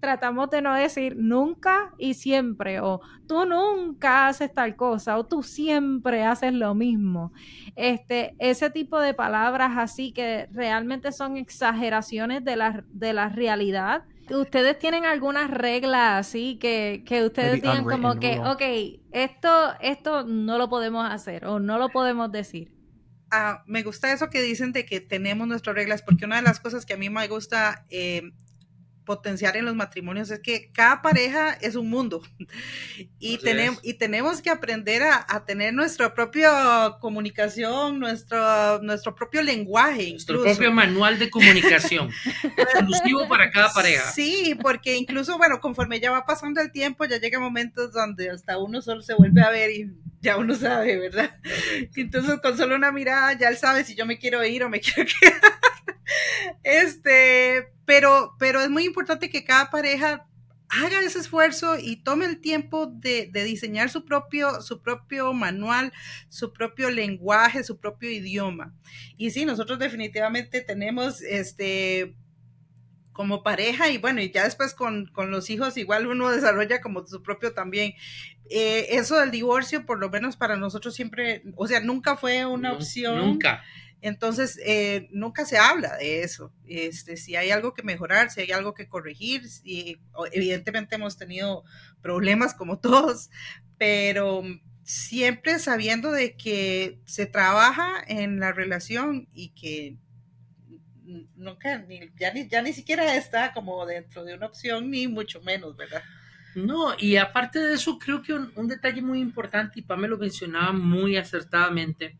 tratamos 0.00 0.48
de 0.48 0.62
no 0.62 0.74
decir 0.74 1.14
nunca 1.18 1.92
y 1.98 2.14
siempre, 2.14 2.80
o 2.80 3.02
tú 3.26 3.44
nunca 3.44 4.28
haces 4.28 4.52
tal 4.54 4.76
cosa, 4.76 5.18
o 5.18 5.26
tú 5.26 5.42
siempre 5.42 6.24
haces 6.24 6.54
lo 6.54 6.74
mismo. 6.74 7.34
Este, 7.76 8.34
ese 8.38 8.70
tipo 8.70 8.98
de 8.98 9.12
palabras 9.12 9.72
así 9.76 10.12
que 10.12 10.48
realmente 10.52 11.12
son 11.12 11.36
exageraciones 11.36 12.42
de 12.44 12.56
la, 12.56 12.82
de 12.88 13.12
la 13.12 13.28
realidad. 13.28 14.04
¿Ustedes 14.30 14.78
tienen 14.78 15.04
algunas 15.04 15.50
reglas 15.50 16.26
así 16.26 16.56
que, 16.56 17.02
que 17.06 17.24
ustedes 17.26 17.60
digan 17.60 17.84
como 17.84 18.18
que, 18.18 18.38
ok, 18.40 18.62
esto, 19.12 19.74
esto 19.80 20.24
no 20.24 20.56
lo 20.56 20.70
podemos 20.70 21.06
hacer 21.06 21.44
o 21.44 21.60
no 21.60 21.76
lo 21.76 21.90
podemos 21.90 22.32
decir? 22.32 22.77
Ah, 23.30 23.62
me 23.66 23.82
gusta 23.82 24.12
eso 24.12 24.30
que 24.30 24.40
dicen 24.40 24.72
de 24.72 24.86
que 24.86 25.00
tenemos 25.00 25.46
nuestras 25.46 25.76
reglas, 25.76 26.02
porque 26.02 26.24
una 26.24 26.36
de 26.36 26.42
las 26.42 26.60
cosas 26.60 26.86
que 26.86 26.94
a 26.94 26.96
mí 26.96 27.10
me 27.10 27.28
gusta 27.28 27.84
eh, 27.90 28.32
potenciar 29.08 29.56
en 29.56 29.64
los 29.64 29.74
matrimonios 29.74 30.30
es 30.30 30.40
que 30.40 30.70
cada 30.70 31.00
pareja 31.00 31.54
es 31.62 31.76
un 31.76 31.88
mundo 31.88 32.20
y, 33.18 33.38
tenemos, 33.38 33.80
y 33.82 33.94
tenemos 33.94 34.42
que 34.42 34.50
aprender 34.50 35.02
a, 35.02 35.44
tener 35.46 35.72
nuestra 35.72 36.12
propia 36.12 36.96
comunicación, 37.00 37.98
nuestro, 37.98 38.82
nuestro 38.82 39.14
propio 39.14 39.40
lenguaje. 39.40 40.10
Nuestro 40.10 40.42
propio 40.42 40.70
manual 40.70 41.18
de 41.18 41.30
comunicación, 41.30 42.10
exclusivo 42.58 43.26
para 43.26 43.50
cada 43.50 43.72
pareja. 43.72 44.10
Sí, 44.10 44.54
porque 44.60 44.96
incluso, 44.96 45.38
bueno, 45.38 45.58
conforme 45.58 46.00
ya 46.00 46.10
va 46.10 46.26
pasando 46.26 46.60
el 46.60 46.70
tiempo, 46.70 47.06
ya 47.06 47.18
llega 47.18 47.40
momentos 47.40 47.94
donde 47.94 48.28
hasta 48.28 48.58
uno 48.58 48.82
solo 48.82 49.00
se 49.00 49.14
vuelve 49.14 49.40
a 49.40 49.48
ver 49.48 49.70
y 49.70 49.90
ya 50.20 50.36
uno 50.36 50.54
sabe, 50.54 50.98
¿verdad? 50.98 51.34
Entonces 51.96 52.40
con 52.42 52.58
solo 52.58 52.76
una 52.76 52.92
mirada 52.92 53.32
ya 53.38 53.48
él 53.48 53.56
sabe 53.56 53.84
si 53.84 53.94
yo 53.94 54.04
me 54.04 54.18
quiero 54.18 54.44
ir 54.44 54.64
o 54.64 54.68
me 54.68 54.80
quiero 54.80 55.08
quedar. 55.20 55.58
Este, 56.62 57.77
pero, 57.88 58.36
pero 58.38 58.60
es 58.60 58.68
muy 58.68 58.84
importante 58.84 59.30
que 59.30 59.44
cada 59.44 59.70
pareja 59.70 60.26
haga 60.68 61.00
ese 61.00 61.20
esfuerzo 61.20 61.78
y 61.78 61.96
tome 61.96 62.26
el 62.26 62.38
tiempo 62.38 62.86
de, 62.86 63.30
diseñar 63.32 63.88
su 63.88 64.04
propio, 64.04 64.60
su 64.60 64.82
propio 64.82 65.32
manual, 65.32 65.94
su 66.28 66.52
propio 66.52 66.90
lenguaje, 66.90 67.64
su 67.64 67.80
propio 67.80 68.10
idioma. 68.10 68.74
Y 69.16 69.30
sí, 69.30 69.46
nosotros 69.46 69.78
definitivamente 69.78 70.60
tenemos 70.60 71.22
este 71.22 72.14
como 73.12 73.42
pareja 73.42 73.88
y 73.88 73.96
bueno, 73.96 74.20
y 74.20 74.30
ya 74.30 74.44
después 74.44 74.74
con, 74.74 75.10
los 75.16 75.48
hijos 75.48 75.78
igual 75.78 76.08
uno 76.08 76.28
desarrolla 76.30 76.82
como 76.82 77.06
su 77.06 77.22
propio 77.22 77.54
también. 77.54 77.94
Eh, 78.50 78.98
eso 78.98 79.18
del 79.18 79.30
divorcio, 79.30 79.86
por 79.86 79.98
lo 79.98 80.10
menos 80.10 80.36
para 80.36 80.56
nosotros 80.56 80.94
siempre, 80.94 81.42
o 81.56 81.66
sea, 81.66 81.80
nunca 81.80 82.18
fue 82.18 82.44
una 82.44 82.74
opción. 82.74 83.16
Nunca. 83.16 83.64
Entonces, 84.00 84.60
eh, 84.64 85.08
nunca 85.10 85.44
se 85.44 85.58
habla 85.58 85.96
de 85.96 86.22
eso. 86.22 86.52
Este, 86.66 87.16
si 87.16 87.36
hay 87.36 87.50
algo 87.50 87.74
que 87.74 87.82
mejorar, 87.82 88.30
si 88.30 88.40
hay 88.40 88.52
algo 88.52 88.74
que 88.74 88.88
corregir, 88.88 89.48
si, 89.48 90.00
evidentemente 90.32 90.94
hemos 90.94 91.16
tenido 91.16 91.64
problemas 92.00 92.54
como 92.54 92.78
todos, 92.80 93.30
pero 93.76 94.42
siempre 94.84 95.58
sabiendo 95.58 96.12
de 96.12 96.36
que 96.36 97.00
se 97.04 97.26
trabaja 97.26 98.02
en 98.06 98.40
la 98.40 98.52
relación 98.52 99.28
y 99.34 99.50
que 99.50 99.96
nunca, 101.34 101.78
ni, 101.78 102.00
ya, 102.18 102.32
ni, 102.32 102.48
ya 102.48 102.62
ni 102.62 102.72
siquiera 102.72 103.16
está 103.16 103.52
como 103.52 103.84
dentro 103.86 104.24
de 104.24 104.34
una 104.34 104.46
opción, 104.46 104.90
ni 104.90 105.08
mucho 105.08 105.40
menos, 105.42 105.76
¿verdad? 105.76 106.02
No, 106.66 106.94
y 106.98 107.16
aparte 107.16 107.58
de 107.58 107.74
eso, 107.74 107.98
creo 107.98 108.22
que 108.22 108.32
un, 108.32 108.52
un 108.56 108.68
detalle 108.68 109.02
muy 109.02 109.20
importante, 109.20 109.80
y 109.80 109.82
Pamela 109.82 110.08
lo 110.08 110.18
mencionaba 110.18 110.72
muy 110.72 111.16
acertadamente, 111.16 112.18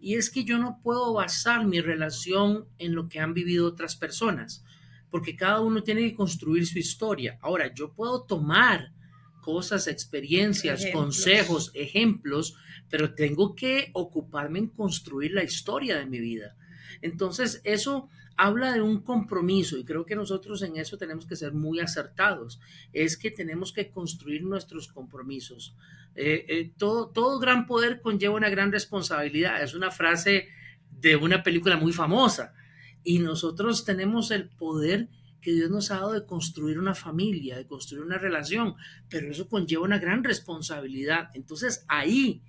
y 0.00 0.14
es 0.14 0.30
que 0.30 0.44
yo 0.44 0.58
no 0.58 0.80
puedo 0.82 1.14
basar 1.14 1.66
mi 1.66 1.80
relación 1.80 2.66
en 2.78 2.94
lo 2.94 3.08
que 3.08 3.20
han 3.20 3.34
vivido 3.34 3.66
otras 3.66 3.96
personas, 3.96 4.64
porque 5.10 5.36
cada 5.36 5.60
uno 5.60 5.82
tiene 5.82 6.02
que 6.02 6.14
construir 6.14 6.66
su 6.66 6.78
historia. 6.78 7.38
Ahora, 7.40 7.72
yo 7.72 7.92
puedo 7.92 8.22
tomar 8.22 8.92
cosas, 9.40 9.86
experiencias, 9.86 10.84
consejos, 10.92 11.70
ejemplos, 11.74 12.54
pero 12.90 13.14
tengo 13.14 13.54
que 13.54 13.90
ocuparme 13.94 14.58
en 14.58 14.68
construir 14.68 15.32
la 15.32 15.42
historia 15.42 15.96
de 15.96 16.06
mi 16.06 16.20
vida. 16.20 16.54
Entonces, 17.00 17.60
eso 17.64 18.08
habla 18.38 18.72
de 18.72 18.80
un 18.80 19.02
compromiso 19.02 19.76
y 19.76 19.84
creo 19.84 20.06
que 20.06 20.14
nosotros 20.14 20.62
en 20.62 20.76
eso 20.76 20.96
tenemos 20.96 21.26
que 21.26 21.34
ser 21.34 21.52
muy 21.52 21.80
acertados. 21.80 22.60
Es 22.92 23.16
que 23.16 23.32
tenemos 23.32 23.72
que 23.72 23.90
construir 23.90 24.44
nuestros 24.44 24.86
compromisos. 24.86 25.76
Eh, 26.14 26.46
eh, 26.48 26.72
todo, 26.78 27.08
todo 27.10 27.40
gran 27.40 27.66
poder 27.66 28.00
conlleva 28.00 28.36
una 28.36 28.48
gran 28.48 28.70
responsabilidad. 28.70 29.60
Es 29.60 29.74
una 29.74 29.90
frase 29.90 30.48
de 30.88 31.16
una 31.16 31.42
película 31.42 31.76
muy 31.76 31.92
famosa. 31.92 32.54
Y 33.02 33.18
nosotros 33.18 33.84
tenemos 33.84 34.30
el 34.30 34.48
poder 34.48 35.08
que 35.40 35.52
Dios 35.52 35.70
nos 35.70 35.90
ha 35.90 35.96
dado 35.96 36.12
de 36.12 36.24
construir 36.24 36.78
una 36.78 36.94
familia, 36.94 37.56
de 37.56 37.66
construir 37.66 38.04
una 38.04 38.18
relación, 38.18 38.76
pero 39.08 39.30
eso 39.30 39.48
conlleva 39.48 39.82
una 39.82 39.98
gran 39.98 40.22
responsabilidad. 40.22 41.30
Entonces 41.34 41.84
ahí, 41.88 42.42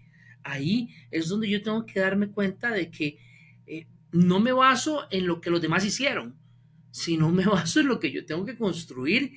ahí 0.43 0.89
es 1.09 1.29
donde 1.29 1.49
yo 1.49 1.63
tengo 1.63 1.83
que 1.87 1.99
darme 1.99 2.29
cuenta 2.29 2.71
de 2.71 2.91
que 2.91 3.17
eh, 3.65 3.87
no 4.11 4.39
me 4.39 4.51
baso 4.51 5.07
en 5.11 5.27
lo 5.27 5.41
que 5.41 5.49
los 5.49 5.61
demás 5.61 5.85
hicieron, 5.85 6.39
sino 6.91 7.29
me 7.31 7.45
baso 7.45 7.79
en 7.79 7.87
lo 7.87 7.99
que 7.99 8.11
yo 8.11 8.25
tengo 8.25 8.45
que 8.45 8.57
construir 8.57 9.33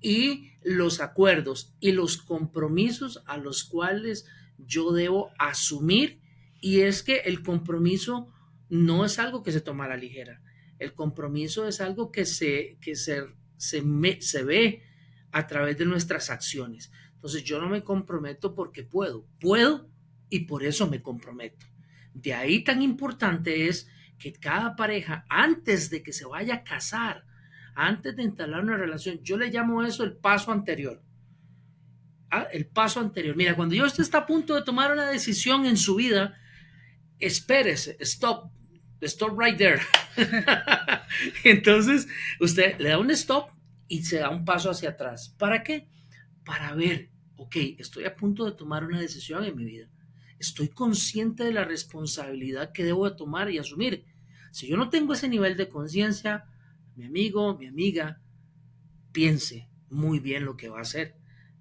y 0.00 0.52
los 0.62 1.00
acuerdos 1.00 1.74
y 1.80 1.92
los 1.92 2.16
compromisos 2.16 3.22
a 3.26 3.36
los 3.36 3.64
cuales 3.64 4.26
yo 4.58 4.92
debo 4.92 5.30
asumir. 5.38 6.20
Y 6.60 6.80
es 6.80 7.02
que 7.02 7.18
el 7.20 7.42
compromiso 7.42 8.32
no 8.68 9.04
es 9.04 9.18
algo 9.18 9.42
que 9.42 9.52
se 9.52 9.60
toma 9.60 9.86
a 9.86 9.88
la 9.88 9.96
ligera. 9.96 10.42
El 10.78 10.94
compromiso 10.94 11.66
es 11.66 11.80
algo 11.80 12.10
que 12.10 12.24
se, 12.24 12.78
que 12.80 12.94
se, 12.94 13.24
se, 13.56 13.82
se 14.20 14.42
ve 14.42 14.82
a 15.32 15.46
través 15.46 15.78
de 15.78 15.86
nuestras 15.86 16.30
acciones. 16.30 16.90
Entonces 17.14 17.44
yo 17.44 17.60
no 17.60 17.68
me 17.68 17.84
comprometo 17.84 18.54
porque 18.54 18.82
puedo, 18.82 19.26
puedo 19.40 19.90
y 20.30 20.40
por 20.40 20.64
eso 20.64 20.88
me 20.88 21.02
comprometo. 21.02 21.66
De 22.14 22.34
ahí 22.34 22.64
tan 22.64 22.82
importante 22.82 23.68
es 23.68 23.88
que 24.20 24.32
cada 24.34 24.76
pareja, 24.76 25.24
antes 25.28 25.90
de 25.90 26.02
que 26.02 26.12
se 26.12 26.26
vaya 26.26 26.56
a 26.56 26.62
casar, 26.62 27.24
antes 27.74 28.14
de 28.14 28.22
instalar 28.22 28.62
una 28.62 28.76
relación, 28.76 29.18
yo 29.22 29.38
le 29.38 29.50
llamo 29.50 29.82
eso 29.82 30.04
el 30.04 30.16
paso 30.16 30.52
anterior. 30.52 31.02
Ah, 32.30 32.46
el 32.52 32.66
paso 32.66 33.00
anterior. 33.00 33.34
Mira, 33.34 33.56
cuando 33.56 33.74
yo 33.74 33.86
usted 33.86 34.02
está 34.02 34.18
a 34.18 34.26
punto 34.26 34.54
de 34.54 34.62
tomar 34.62 34.92
una 34.92 35.08
decisión 35.08 35.64
en 35.64 35.78
su 35.78 35.96
vida, 35.96 36.38
espérese, 37.18 37.96
stop, 38.00 38.52
stop 39.00 39.40
right 39.40 39.56
there. 39.56 39.80
Entonces, 41.44 42.06
usted 42.38 42.78
le 42.78 42.90
da 42.90 42.98
un 42.98 43.10
stop 43.10 43.50
y 43.88 44.04
se 44.04 44.18
da 44.18 44.28
un 44.28 44.44
paso 44.44 44.70
hacia 44.70 44.90
atrás. 44.90 45.34
¿Para 45.38 45.62
qué? 45.62 45.88
Para 46.44 46.74
ver, 46.74 47.10
ok, 47.36 47.56
estoy 47.78 48.04
a 48.04 48.14
punto 48.14 48.44
de 48.44 48.52
tomar 48.52 48.84
una 48.84 49.00
decisión 49.00 49.44
en 49.44 49.56
mi 49.56 49.64
vida. 49.64 49.88
Estoy 50.40 50.68
consciente 50.68 51.44
de 51.44 51.52
la 51.52 51.64
responsabilidad 51.64 52.72
que 52.72 52.82
debo 52.82 53.08
de 53.08 53.14
tomar 53.14 53.50
y 53.50 53.58
asumir. 53.58 54.06
Si 54.50 54.66
yo 54.66 54.78
no 54.78 54.88
tengo 54.88 55.12
ese 55.12 55.28
nivel 55.28 55.56
de 55.56 55.68
conciencia, 55.68 56.46
mi 56.96 57.04
amigo, 57.04 57.56
mi 57.58 57.66
amiga, 57.66 58.20
piense 59.12 59.68
muy 59.90 60.18
bien 60.18 60.46
lo 60.46 60.56
que 60.56 60.70
va 60.70 60.78
a 60.78 60.82
hacer, 60.82 61.14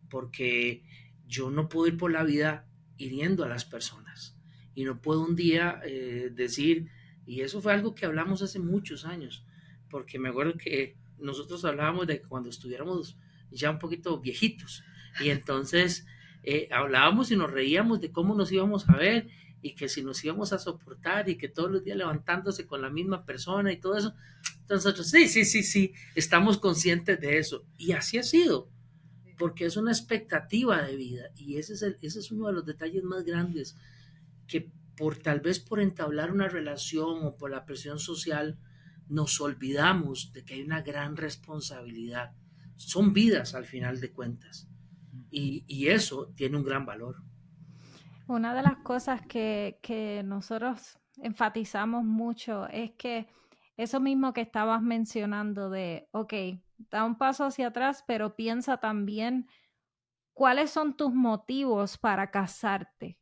porque 0.10 0.84
yo 1.28 1.52
no 1.52 1.68
puedo 1.68 1.88
ir 1.88 1.98
por 1.98 2.10
la 2.10 2.24
vida 2.24 2.68
hiriendo 2.98 3.44
a 3.44 3.50
las 3.50 3.66
personas 3.66 4.38
y 4.76 4.86
no 4.86 5.02
puedo 5.02 5.26
un 5.26 5.36
día 5.36 5.82
eh, 5.84 6.32
decir, 6.34 6.90
y 7.26 7.42
eso 7.42 7.62
fue 7.62 7.74
algo 7.74 7.94
que 7.94 8.06
hablamos 8.06 8.42
hace 8.42 8.60
muchos 8.60 9.04
años, 9.04 9.46
porque 9.90 10.20
me 10.20 10.30
acuerdo 10.30 10.58
que 10.58 10.96
nosotros 11.18 11.66
hablábamos 11.66 12.08
de 12.08 12.22
cuando 12.22 12.50
estuviéramos 12.50 13.18
ya 13.52 13.72
un 13.72 13.80
poquito 13.80 14.22
viejitos 14.22 14.84
y 15.20 15.32
entonces 15.32 16.06
eh, 16.44 16.68
hablábamos 16.72 17.32
y 17.32 17.36
nos 17.36 17.52
reíamos 17.52 18.00
de 18.02 18.12
cómo 18.12 18.36
nos 18.36 18.52
íbamos 18.52 18.88
a 18.90 18.96
ver 18.96 19.28
y 19.62 19.76
que 19.76 19.90
si 19.90 20.04
nos 20.04 20.24
íbamos 20.24 20.54
a 20.54 20.60
soportar 20.60 21.30
y 21.30 21.38
que 21.38 21.50
todos 21.50 21.70
los 21.70 21.84
días 21.84 21.98
levantándose 21.98 22.66
con 22.66 22.82
la 22.82 22.90
misma 22.90 23.26
persona 23.26 23.72
y 23.72 23.78
todo 23.78 23.98
eso. 23.98 24.14
Entonces 24.62 24.86
nosotros, 24.86 25.10
sí, 25.10 25.28
sí, 25.28 25.46
sí, 25.46 25.64
sí, 25.64 25.94
estamos 26.16 26.58
conscientes 26.58 27.20
de 27.20 27.38
eso. 27.38 27.66
Y 27.78 27.92
así 27.92 28.18
ha 28.18 28.24
sido, 28.24 28.70
porque 29.38 29.66
es 29.66 29.76
una 29.78 29.92
expectativa 29.92 30.82
de 30.82 30.96
vida 30.96 31.24
y 31.36 31.58
ese 31.58 31.74
es, 31.74 31.82
ese 31.84 32.20
es 32.20 32.32
uno 32.32 32.48
de 32.48 32.54
los 32.54 32.66
detalles 32.66 33.04
más 33.04 33.24
grandes 33.24 33.76
que 34.48 34.72
por 35.00 35.18
tal 35.18 35.40
vez 35.40 35.60
por 35.60 35.80
entablar 35.80 36.32
una 36.32 36.50
relación 36.50 37.26
o 37.26 37.38
por 37.38 37.52
la 37.52 37.66
presión 37.66 38.00
social, 38.00 38.60
nos 39.08 39.40
olvidamos 39.40 40.34
de 40.34 40.44
que 40.44 40.56
hay 40.56 40.62
una 40.62 40.82
gran 40.82 41.16
responsabilidad. 41.16 42.34
Son 42.76 43.14
vidas 43.14 43.56
al 43.56 43.66
final 43.66 44.02
de 44.02 44.12
cuentas. 44.12 44.68
Y, 45.32 45.88
eso 45.88 46.32
tiene 46.36 46.58
un 46.58 46.64
gran 46.64 46.86
valor. 46.86 47.24
Una 48.28 48.54
de 48.54 48.62
las 48.62 48.78
cosas 48.78 49.22
que, 49.26 49.80
que 49.82 50.22
nosotros 50.24 51.00
enfatizamos 51.18 52.04
mucho 52.04 52.68
es 52.68 52.92
que 52.92 53.28
eso 53.78 54.00
mismo 54.00 54.34
que 54.34 54.42
estabas 54.42 54.82
mencionando 54.82 55.70
de, 55.70 56.10
ok, 56.12 56.34
da 56.90 57.06
un 57.06 57.18
paso 57.18 57.46
hacia 57.46 57.68
atrás, 57.68 58.04
pero 58.06 58.36
piensa 58.36 58.78
también 58.78 59.48
cuáles 60.34 60.72
son 60.72 60.96
tus 60.96 61.14
motivos 61.14 61.98
para 61.98 62.32
casarte. 62.32 63.18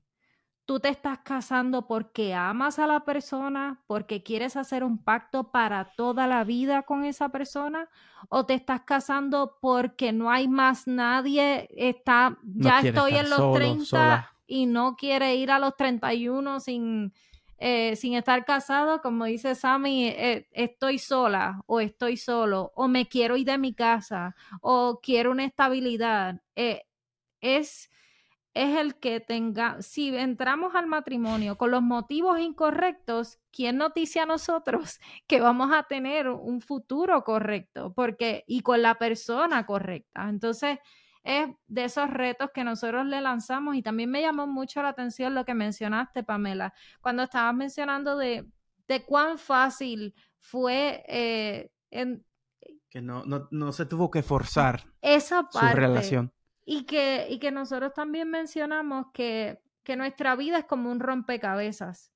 Tú 0.67 0.81
te 0.81 0.89
estás 0.89 1.19
casando 1.19 1.88
porque 1.88 2.33
amas 2.33 2.77
a 2.77 2.88
la 2.88 3.05
persona, 3.05 3.81
porque 3.88 4.21
quieres 4.21 4.57
hacer 4.57 4.83
un 4.83 5.01
pacto 5.01 5.50
para 5.50 5.93
toda 5.95 6.27
la 6.27 6.43
vida 6.43 6.83
con 6.83 7.05
esa 7.05 7.29
persona, 7.29 7.89
o 8.27 8.45
te 8.45 8.53
estás 8.53 8.81
casando 8.81 9.57
porque 9.62 10.12
no 10.12 10.29
hay 10.29 10.50
más 10.50 10.86
nadie, 10.86 11.69
está, 11.71 12.38
ya 12.43 12.81
estoy 12.81 13.15
en 13.15 13.29
los 13.29 13.53
30 13.53 14.29
y 14.45 14.65
no 14.65 14.97
quiere 14.97 15.36
ir 15.36 15.51
a 15.51 15.59
los 15.59 15.74
31 15.77 16.59
sin, 16.59 17.13
eh, 17.59 17.95
sin 17.95 18.15
estar 18.15 18.43
casado, 18.43 19.01
como 19.01 19.24
dice 19.24 19.55
Sammy, 19.55 20.07
eh, 20.09 20.50
estoy 20.51 21.00
sola 21.00 21.62
o 21.65 21.79
estoy 21.79 22.17
solo, 22.17 22.74
o 22.75 22.89
me 22.89 23.07
quiero 23.07 23.38
ir 23.38 23.45
de 23.45 23.57
mi 23.57 23.74
casa, 23.74 24.36
o 24.59 25.00
quiero 25.01 25.31
una 25.31 25.45
estabilidad. 25.45 26.41
Eh, 26.57 26.83
es, 27.39 27.89
es 28.57 28.75
el 28.77 28.95
que 28.95 29.19
tenga, 29.19 29.81
si 29.83 30.15
entramos 30.17 30.73
al 30.73 30.87
matrimonio 30.87 31.57
con 31.57 31.69
los 31.69 31.83
motivos 31.83 32.39
incorrectos, 32.39 33.39
¿quién 33.51 33.77
noticia 33.77 34.23
a 34.23 34.25
nosotros 34.25 34.99
que 35.27 35.39
vamos 35.41 35.71
a 35.71 35.83
tener 35.83 36.27
un 36.27 36.61
futuro 36.61 37.23
correcto? 37.23 37.93
Porque, 37.93 38.43
y 38.47 38.61
con 38.61 38.81
la 38.81 38.95
persona 38.95 39.65
correcta. 39.67 40.27
Entonces, 40.27 40.79
es 41.23 41.49
de 41.67 41.83
esos 41.83 42.09
retos 42.09 42.49
que 42.51 42.63
nosotros 42.63 43.05
le 43.05 43.21
lanzamos 43.21 43.75
y 43.75 43.83
también 43.83 44.09
me 44.09 44.21
llamó 44.21 44.47
mucho 44.47 44.81
la 44.81 44.89
atención 44.89 45.35
lo 45.35 45.45
que 45.45 45.53
mencionaste, 45.53 46.23
Pamela, 46.23 46.73
cuando 47.01 47.23
estabas 47.23 47.53
mencionando 47.53 48.17
de, 48.17 48.47
de 48.87 49.05
cuán 49.05 49.37
fácil 49.37 50.15
fue 50.39 51.03
eh, 51.07 51.69
en, 51.91 52.25
que 52.89 53.01
no, 53.01 53.23
no, 53.25 53.47
no, 53.51 53.71
se 53.71 53.85
tuvo 53.85 54.09
que 54.09 54.23
forzar 54.23 54.85
esa 55.01 55.43
parte, 55.43 55.71
su 55.71 55.75
relación. 55.75 56.33
Y 56.69 56.83
que, 56.83 57.27
y 57.29 57.39
que 57.39 57.50
nosotros 57.50 57.93
también 57.93 58.29
mencionamos 58.29 59.07
que, 59.13 59.62
que 59.83 59.95
nuestra 59.95 60.36
vida 60.36 60.59
es 60.59 60.65
como 60.65 60.91
un 60.91 61.00
rompecabezas 61.00 62.12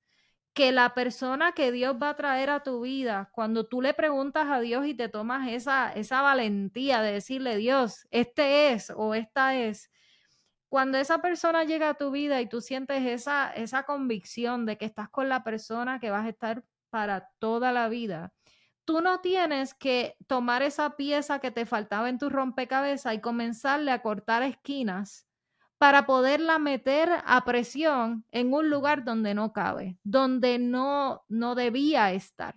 que 0.53 0.72
la 0.72 0.93
persona 0.93 1.53
que 1.53 1.72
Dios 1.72 1.96
va 2.01 2.10
a 2.10 2.15
traer 2.15 2.50
a 2.50 2.63
tu 2.63 2.81
vida, 2.81 3.29
cuando 3.34 3.65
tú 3.67 3.81
le 3.81 3.93
preguntas 3.93 4.48
a 4.50 4.60
Dios 4.60 4.86
y 4.86 4.93
te 4.93 5.08
tomas 5.08 5.48
esa, 5.50 5.91
esa 5.93 6.22
valentía 6.22 7.01
de 7.01 7.13
decirle, 7.13 7.55
Dios, 7.55 8.08
este 8.12 8.74
es 8.74 8.91
o 8.96 9.13
esta 9.13 9.55
es, 9.55 9.89
cuando 10.67 10.98
esa 10.98 11.22
persona 11.22 11.63
llega 11.63 11.89
a 11.89 11.93
tu 11.93 12.12
vida 12.12 12.41
y 12.41 12.48
tú 12.48 12.62
sientes 12.62 13.05
esa, 13.05 13.51
esa 13.51 13.84
convicción 13.84 14.65
de 14.65 14.77
que 14.77 14.86
estás 14.86 15.10
con 15.10 15.29
la 15.29 15.43
persona 15.43 16.00
que 16.00 16.12
vas 16.12 16.25
a 16.25 16.29
estar 16.29 16.63
para 16.89 17.29
toda 17.39 17.72
la 17.72 17.88
vida, 17.88 18.34
tú 18.85 19.01
no 19.01 19.19
tienes 19.19 19.73
que 19.73 20.15
tomar 20.27 20.61
esa 20.61 20.95
pieza 20.95 21.39
que 21.39 21.51
te 21.51 21.65
faltaba 21.65 22.09
en 22.09 22.17
tu 22.17 22.29
rompecabezas 22.29 23.13
y 23.13 23.19
comenzarle 23.19 23.91
a 23.91 24.01
cortar 24.01 24.43
esquinas 24.43 25.27
para 25.77 26.05
poderla 26.05 26.59
meter 26.59 27.09
a 27.25 27.43
presión 27.43 28.25
en 28.31 28.53
un 28.53 28.69
lugar 28.69 29.03
donde 29.03 29.33
no 29.33 29.51
cabe, 29.51 29.97
donde 30.03 30.59
no, 30.59 31.23
no 31.27 31.55
debía 31.55 32.11
estar. 32.11 32.55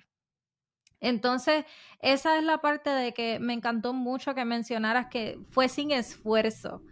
Entonces, 1.00 1.64
esa 2.00 2.38
es 2.38 2.44
la 2.44 2.58
parte 2.58 2.90
de 2.90 3.12
que 3.12 3.38
me 3.38 3.52
encantó 3.52 3.92
mucho 3.92 4.34
que 4.34 4.44
mencionaras 4.44 5.06
que 5.06 5.38
fue 5.50 5.68
sin 5.68 5.90
esfuerzo. 5.90 6.82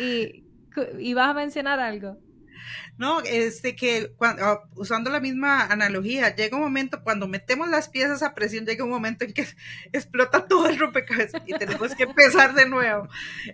Y, 0.00 0.44
y 0.98 1.14
vas 1.14 1.28
a 1.28 1.34
mencionar 1.34 1.80
algo. 1.80 2.18
No, 2.98 3.20
este 3.20 3.76
que 3.76 4.12
cuando, 4.16 4.44
ah, 4.44 4.68
usando 4.74 5.10
la 5.10 5.20
misma 5.20 5.66
analogía, 5.66 6.34
llega 6.34 6.56
un 6.56 6.62
momento 6.62 7.02
cuando 7.04 7.28
metemos 7.28 7.68
las 7.68 7.88
piezas 7.88 8.22
a 8.22 8.34
presión, 8.34 8.66
llega 8.66 8.84
un 8.84 8.90
momento 8.90 9.24
en 9.24 9.32
que 9.32 9.46
explota 9.92 10.46
todo 10.46 10.68
el 10.68 10.78
rompecabezas 10.78 11.42
y 11.46 11.54
tenemos 11.54 11.94
que 11.94 12.04
empezar 12.04 12.54
de 12.54 12.68
nuevo. 12.68 13.08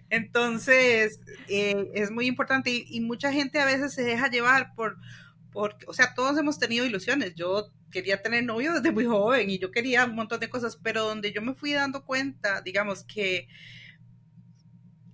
Entonces, 0.09 1.21
eh, 1.49 1.90
es 1.95 2.11
muy 2.11 2.27
importante 2.27 2.71
y, 2.71 3.01
mucha 3.01 3.33
gente 3.33 3.61
a 3.61 3.67
veces 3.67 3.93
se 3.93 4.03
deja 4.03 4.31
llevar 4.31 4.75
por, 4.75 4.97
por, 5.53 5.77
o 5.87 5.93
sea, 5.93 6.14
todos 6.14 6.38
hemos 6.38 6.59
tenido 6.59 6.87
ilusiones. 6.87 7.35
Yo 7.35 7.71
quería 7.90 8.23
tener 8.23 8.45
novio 8.45 8.73
desde 8.73 8.90
muy 8.90 9.05
joven 9.05 9.51
y 9.51 9.59
yo 9.59 9.71
quería 9.71 10.07
un 10.07 10.14
montón 10.14 10.40
de 10.40 10.49
cosas, 10.49 10.77
pero 10.83 11.05
donde 11.05 11.33
yo 11.33 11.43
me 11.43 11.55
fui 11.55 11.73
dando 11.73 12.05
cuenta, 12.05 12.62
digamos 12.62 13.05
que 13.05 13.49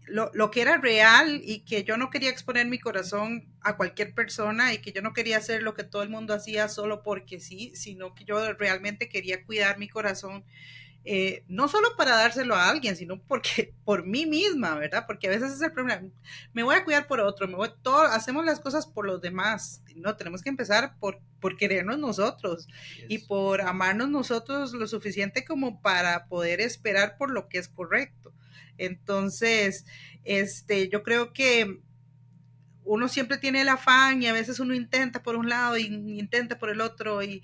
lo, 0.07 0.31
lo, 0.35 0.50
que 0.50 0.62
era 0.62 0.79
real 0.79 1.40
y 1.44 1.61
que 1.61 1.85
yo 1.85 1.96
no 1.96 2.11
quería 2.11 2.31
exponer 2.31 2.66
mi 2.66 2.79
corazón 2.79 3.49
a 3.62 3.77
cualquier 3.77 4.14
persona 4.14 4.73
y 4.73 4.79
que 4.79 4.92
yo 4.92 5.03
no 5.03 5.12
quería 5.12 5.38
hacer 5.38 5.62
lo 5.62 5.75
que 5.75 5.85
todo 5.85 6.03
el 6.03 6.09
mundo 6.09 6.35
hacía 6.35 6.68
solo 6.68 7.03
porque 7.03 7.40
sí, 7.40 7.73
sino 7.75 8.14
que 8.14 8.25
yo 8.25 8.53
realmente 8.55 9.09
quería 9.09 9.44
cuidar 9.44 9.79
mi 9.79 9.88
corazón, 9.88 10.44
eh, 11.05 11.44
no 11.49 11.68
solo 11.68 11.96
para 11.96 12.16
dárselo 12.16 12.55
a 12.55 12.68
alguien, 12.68 12.96
sino 12.96 13.23
porque 13.23 13.75
por 13.85 14.07
mí 14.07 14.27
misma, 14.27 14.75
¿verdad? 14.77 15.05
Porque 15.07 15.27
a 15.27 15.31
veces 15.31 15.53
es 15.53 15.62
el 15.62 15.73
problema, 15.73 16.09
me 16.53 16.62
voy 16.62 16.75
a 16.75 16.85
cuidar 16.85 17.07
por 17.07 17.20
otro, 17.20 17.49
me 17.49 17.55
voy, 17.55 17.70
todo, 17.83 18.03
hacemos 18.03 18.44
las 18.44 18.61
cosas 18.61 18.87
por 18.87 19.07
los 19.07 19.20
demás, 19.20 19.83
no, 19.94 20.16
tenemos 20.16 20.42
que 20.42 20.51
empezar 20.51 20.96
por, 20.99 21.20
por 21.40 21.57
querernos 21.57 21.99
nosotros 21.99 22.66
y 23.09 23.18
por 23.18 23.61
amarnos 23.61 24.09
nosotros 24.09 24.73
lo 24.73 24.87
suficiente 24.87 25.44
como 25.44 25.81
para 25.83 26.27
poder 26.27 26.61
esperar 26.61 27.16
por 27.18 27.31
lo 27.31 27.49
que 27.49 27.59
es 27.59 27.68
correcto. 27.68 28.33
Entonces, 28.79 29.85
este, 30.25 30.88
yo 30.88 31.03
creo 31.03 31.35
que 31.35 31.81
uno 32.85 33.09
siempre 33.09 33.38
tiene 33.38 33.62
el 33.62 33.69
afán 33.69 34.23
y 34.23 34.27
a 34.27 34.33
veces 34.33 34.61
uno 34.61 34.75
intenta 34.75 35.23
por 35.23 35.37
un 35.37 35.49
lado 35.49 35.77
y 35.77 35.87
intenta 36.19 36.59
por 36.59 36.71
el 36.71 36.81
otro 36.81 37.23
y, 37.23 37.43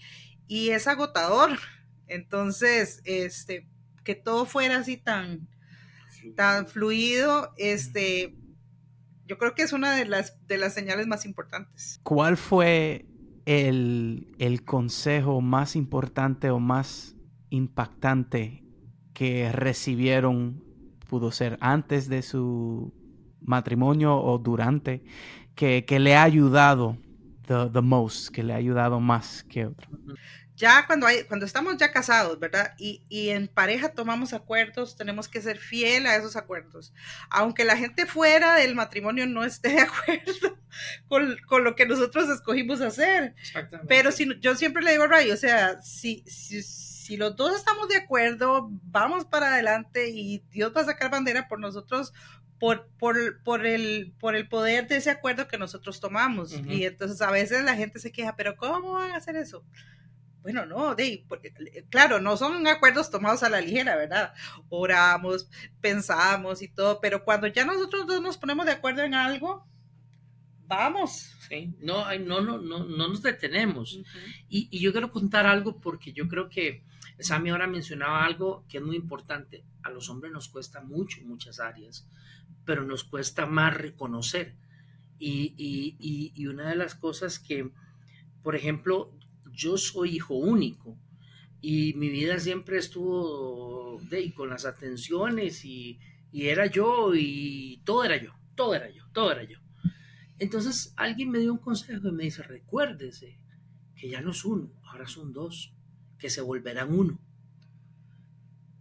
es 0.48 0.86
agotador. 0.86 1.58
Entonces, 2.06 3.02
este, 3.04 3.66
que 4.04 4.14
todo 4.14 4.46
fuera 4.46 4.78
así 4.78 4.96
tan, 4.96 5.48
tan 6.36 6.68
fluido, 6.68 7.52
este, 7.56 8.36
yo 9.26 9.38
creo 9.38 9.54
que 9.54 9.62
es 9.62 9.72
una 9.72 9.94
de 9.94 10.04
las, 10.04 10.36
de 10.46 10.58
las 10.58 10.74
señales 10.74 11.06
más 11.06 11.24
importantes. 11.24 12.00
¿Cuál 12.04 12.36
fue 12.36 13.06
el, 13.44 14.28
el 14.38 14.64
consejo 14.64 15.40
más 15.40 15.74
importante 15.74 16.50
o 16.50 16.60
más 16.60 17.16
impactante 17.50 18.62
que 19.12 19.50
recibieron 19.50 20.62
pudo 21.08 21.30
ser 21.32 21.56
antes 21.60 22.08
de 22.08 22.22
su 22.22 22.92
matrimonio 23.46 24.16
o 24.16 24.38
durante, 24.38 25.02
que, 25.54 25.84
le 25.98 26.16
ha 26.16 26.22
ayudado 26.22 26.98
the, 27.46 27.80
most, 27.80 28.28
que 28.28 28.42
le 28.42 28.52
ha 28.52 28.56
ayudado 28.56 29.00
más 29.00 29.44
que 29.44 29.66
otro. 29.66 29.88
Ya 30.54 30.86
cuando, 30.86 31.06
hay, 31.06 31.24
cuando 31.24 31.44
estamos 31.44 31.76
ya 31.76 31.92
casados, 31.92 32.38
¿verdad? 32.40 32.74
Y, 32.78 33.02
en 33.10 33.46
pareja 33.46 33.90
tomamos 33.90 34.32
acuerdos, 34.32 34.96
tenemos 34.96 35.28
que 35.28 35.42
ser 35.42 35.58
fiel 35.58 36.06
a 36.06 36.16
esos 36.16 36.34
acuerdos. 36.34 36.94
Aunque 37.28 37.64
la 37.64 37.76
gente 37.76 38.06
fuera 38.06 38.54
del 38.54 38.74
matrimonio 38.74 39.26
no 39.26 39.44
esté 39.44 39.68
de 39.68 39.80
acuerdo 39.82 40.58
con, 41.08 41.64
lo 41.64 41.76
que 41.76 41.86
nosotros 41.86 42.28
escogimos 42.30 42.80
hacer. 42.80 43.34
Pero 43.86 44.12
si, 44.12 44.38
yo 44.40 44.54
siempre 44.54 44.82
le 44.82 44.92
digo 44.92 45.04
a 45.04 45.08
Ray, 45.08 45.30
o 45.30 45.36
sea, 45.36 45.80
si, 45.82 46.24
si 46.26 46.62
si 47.06 47.16
los 47.16 47.36
dos 47.36 47.54
estamos 47.54 47.88
de 47.88 47.98
acuerdo, 47.98 48.68
vamos 48.82 49.26
para 49.26 49.52
adelante 49.54 50.08
y 50.08 50.40
Dios 50.50 50.72
va 50.76 50.80
a 50.80 50.86
sacar 50.86 51.08
bandera 51.08 51.46
por 51.46 51.60
nosotros, 51.60 52.12
por, 52.58 52.88
por, 52.98 53.42
por, 53.42 53.66
el, 53.66 54.12
por 54.18 54.34
el 54.34 54.48
poder 54.48 54.88
de 54.88 54.96
ese 54.96 55.10
acuerdo 55.10 55.48
que 55.48 55.58
nosotros 55.58 56.00
tomamos. 56.00 56.52
Y 56.52 56.84
entonces 56.84 57.20
a 57.22 57.30
veces 57.30 57.64
la 57.64 57.76
gente 57.76 57.98
se 57.98 58.12
queja, 58.12 58.36
pero 58.36 58.56
¿cómo 58.56 58.92
van 58.94 59.12
a 59.12 59.16
hacer 59.16 59.36
eso? 59.36 59.64
Bueno, 60.42 60.64
no, 60.64 60.94
de, 60.94 61.26
claro, 61.90 62.20
no 62.20 62.36
son 62.36 62.66
acuerdos 62.68 63.10
tomados 63.10 63.42
a 63.42 63.48
la 63.48 63.60
ligera, 63.60 63.96
¿verdad? 63.96 64.32
Oramos, 64.68 65.48
pensamos 65.80 66.62
y 66.62 66.68
todo, 66.68 67.00
pero 67.00 67.24
cuando 67.24 67.48
ya 67.48 67.64
nosotros 67.64 68.06
dos 68.06 68.22
nos 68.22 68.38
ponemos 68.38 68.64
de 68.64 68.72
acuerdo 68.72 69.02
en 69.02 69.14
algo, 69.14 69.66
vamos. 70.66 71.34
Sí, 71.48 71.74
no, 71.80 72.06
no, 72.18 72.40
no, 72.40 72.58
no, 72.58 72.84
no 72.84 73.08
nos 73.08 73.22
detenemos. 73.22 74.00
y, 74.48 74.68
y, 74.70 74.80
yo 74.80 74.92
quiero 74.92 75.10
contar 75.10 75.46
algo 75.46 75.80
porque 75.80 76.12
yo 76.12 76.28
creo 76.28 76.48
que 76.48 76.82
Sammy 77.18 77.50
ahora 77.50 77.66
mencionaba 77.66 78.24
algo 78.24 78.64
que 78.68 78.78
es 78.78 78.84
muy 78.84 78.96
importante. 78.96 79.64
A 79.82 79.90
los 79.90 80.10
hombres 80.10 80.32
nos 80.32 80.48
cuesta 80.48 80.80
mucho, 80.80 81.22
muchas 81.22 81.60
áreas, 81.60 82.08
pero 82.64 82.84
nos 82.84 83.04
cuesta 83.04 83.46
más 83.46 83.76
reconocer. 83.76 84.54
Y, 85.18 86.46
una 86.46 86.68
de 86.68 86.76
las 86.76 86.94
cosas 86.94 87.38
que, 87.38 87.70
por 88.42 88.54
ejemplo, 88.54 89.12
yo 89.52 89.78
soy 89.78 90.16
hijo 90.16 90.34
único 90.34 90.96
y 91.60 91.94
mi 91.94 92.08
vida 92.10 92.38
siempre 92.38 92.78
estuvo 92.78 93.98
de, 94.10 94.32
con 94.34 94.50
las 94.50 94.66
atenciones 94.66 95.64
y, 95.64 95.98
y 96.30 96.48
era 96.48 96.66
yo 96.66 97.14
y 97.14 97.80
todo 97.84 98.04
era 98.04 98.16
yo, 98.22 98.32
todo 98.54 98.74
era 98.74 98.90
yo, 98.90 99.04
todo 99.12 99.32
era 99.32 99.44
yo. 99.44 99.58
Entonces 100.38 100.92
alguien 100.96 101.30
me 101.30 101.38
dio 101.38 101.52
un 101.52 101.58
consejo 101.58 102.08
y 102.08 102.12
me 102.12 102.24
dice, 102.24 102.42
recuérdese 102.42 103.38
que 103.94 104.10
ya 104.10 104.20
no 104.20 104.32
es 104.32 104.44
uno, 104.44 104.70
ahora 104.84 105.06
son 105.06 105.32
dos 105.32 105.72
que 106.18 106.30
se 106.30 106.40
volverán 106.40 106.92
uno. 106.92 107.18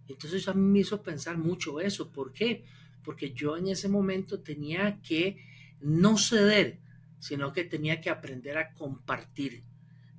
Entonces 0.07 0.47
a 0.47 0.53
mí 0.53 0.61
me 0.61 0.79
hizo 0.79 1.01
pensar 1.01 1.37
mucho 1.37 1.79
eso. 1.79 2.11
¿Por 2.11 2.31
qué? 2.31 2.65
Porque 3.03 3.31
yo 3.31 3.57
en 3.57 3.67
ese 3.67 3.87
momento 3.87 4.39
tenía 4.41 5.01
que 5.01 5.37
no 5.81 6.17
ceder, 6.17 6.79
sino 7.19 7.53
que 7.53 7.63
tenía 7.63 8.01
que 8.01 8.09
aprender 8.09 8.57
a 8.57 8.73
compartir 8.73 9.63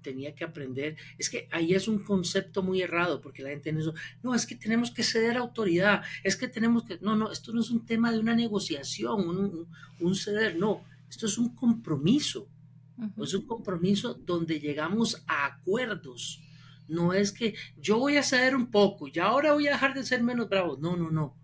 tenía 0.07 0.37
que 0.37 0.45
aprender. 0.45 0.97
Es 1.19 1.29
que 1.29 1.49
ahí 1.51 1.75
es 1.75 1.89
un 1.89 1.99
concepto 1.99 2.63
muy 2.63 2.81
errado, 2.81 3.21
porque 3.21 3.43
la 3.43 3.49
gente 3.49 3.71
eso, 3.71 3.93
no, 4.23 4.37
es 4.37 4.47
que 4.47 4.55
tenemos 4.55 4.93
que 4.93 5.03
ceder 5.03 5.37
autoridad, 5.37 6.05
es 6.23 6.37
que 6.37 6.47
tenemos 6.47 6.85
que, 6.85 6.99
no, 7.01 7.17
no, 7.17 7.33
esto 7.33 7.53
no 7.53 7.61
es 7.61 7.71
un 7.71 7.85
tema 7.85 8.13
de 8.13 8.21
una 8.21 8.37
negociación, 8.37 9.29
un, 9.29 9.67
un 9.99 10.15
ceder, 10.15 10.57
no, 10.57 10.85
esto 11.09 11.27
es 11.27 11.39
un 11.39 11.55
compromiso, 11.55 12.49
es 13.23 13.35
un 13.35 13.47
compromiso 13.47 14.15
donde 14.15 14.59
llegamos 14.59 15.23
a 15.27 15.47
acuerdos. 15.47 16.43
No 16.89 17.13
es 17.13 17.33
que 17.33 17.55
yo 17.77 17.99
voy 17.99 18.17
a 18.17 18.23
ceder 18.23 18.55
un 18.55 18.71
poco 18.71 19.09
y 19.09 19.19
ahora 19.19 19.53
voy 19.53 19.67
a 19.67 19.73
dejar 19.73 19.95
de 19.95 20.05
ser 20.05 20.23
menos 20.23 20.49
bravo. 20.49 20.77
No, 20.81 20.97
no, 20.97 21.11
no. 21.11 21.37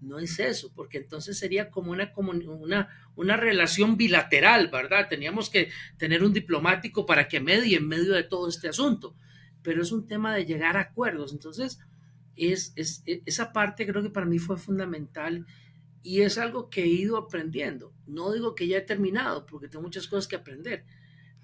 No 0.00 0.18
es 0.18 0.38
eso, 0.38 0.72
porque 0.74 0.96
entonces 0.96 1.38
sería 1.38 1.70
como 1.70 1.92
una, 1.92 2.10
una, 2.16 2.88
una 3.16 3.36
relación 3.36 3.98
bilateral, 3.98 4.68
¿verdad? 4.68 5.08
Teníamos 5.10 5.50
que 5.50 5.68
tener 5.98 6.24
un 6.24 6.32
diplomático 6.32 7.04
para 7.04 7.28
que 7.28 7.40
medie 7.40 7.76
en 7.76 7.86
medio 7.86 8.14
de 8.14 8.22
todo 8.22 8.48
este 8.48 8.68
asunto, 8.68 9.14
pero 9.62 9.82
es 9.82 9.92
un 9.92 10.06
tema 10.06 10.34
de 10.34 10.46
llegar 10.46 10.78
a 10.78 10.80
acuerdos. 10.80 11.32
Entonces, 11.32 11.80
es, 12.34 12.72
es, 12.76 13.02
e, 13.04 13.22
esa 13.26 13.52
parte 13.52 13.86
creo 13.86 14.02
que 14.02 14.08
para 14.08 14.24
mí 14.24 14.38
fue 14.38 14.56
fundamental 14.56 15.46
y 16.02 16.22
es 16.22 16.38
algo 16.38 16.70
que 16.70 16.84
he 16.84 16.88
ido 16.88 17.16
aprendiendo. 17.16 17.92
No 18.06 18.32
digo 18.32 18.54
que 18.54 18.66
ya 18.66 18.78
he 18.78 18.82
terminado, 18.82 19.46
porque 19.46 19.68
tengo 19.68 19.82
muchas 19.82 20.08
cosas 20.08 20.26
que 20.26 20.36
aprender, 20.36 20.84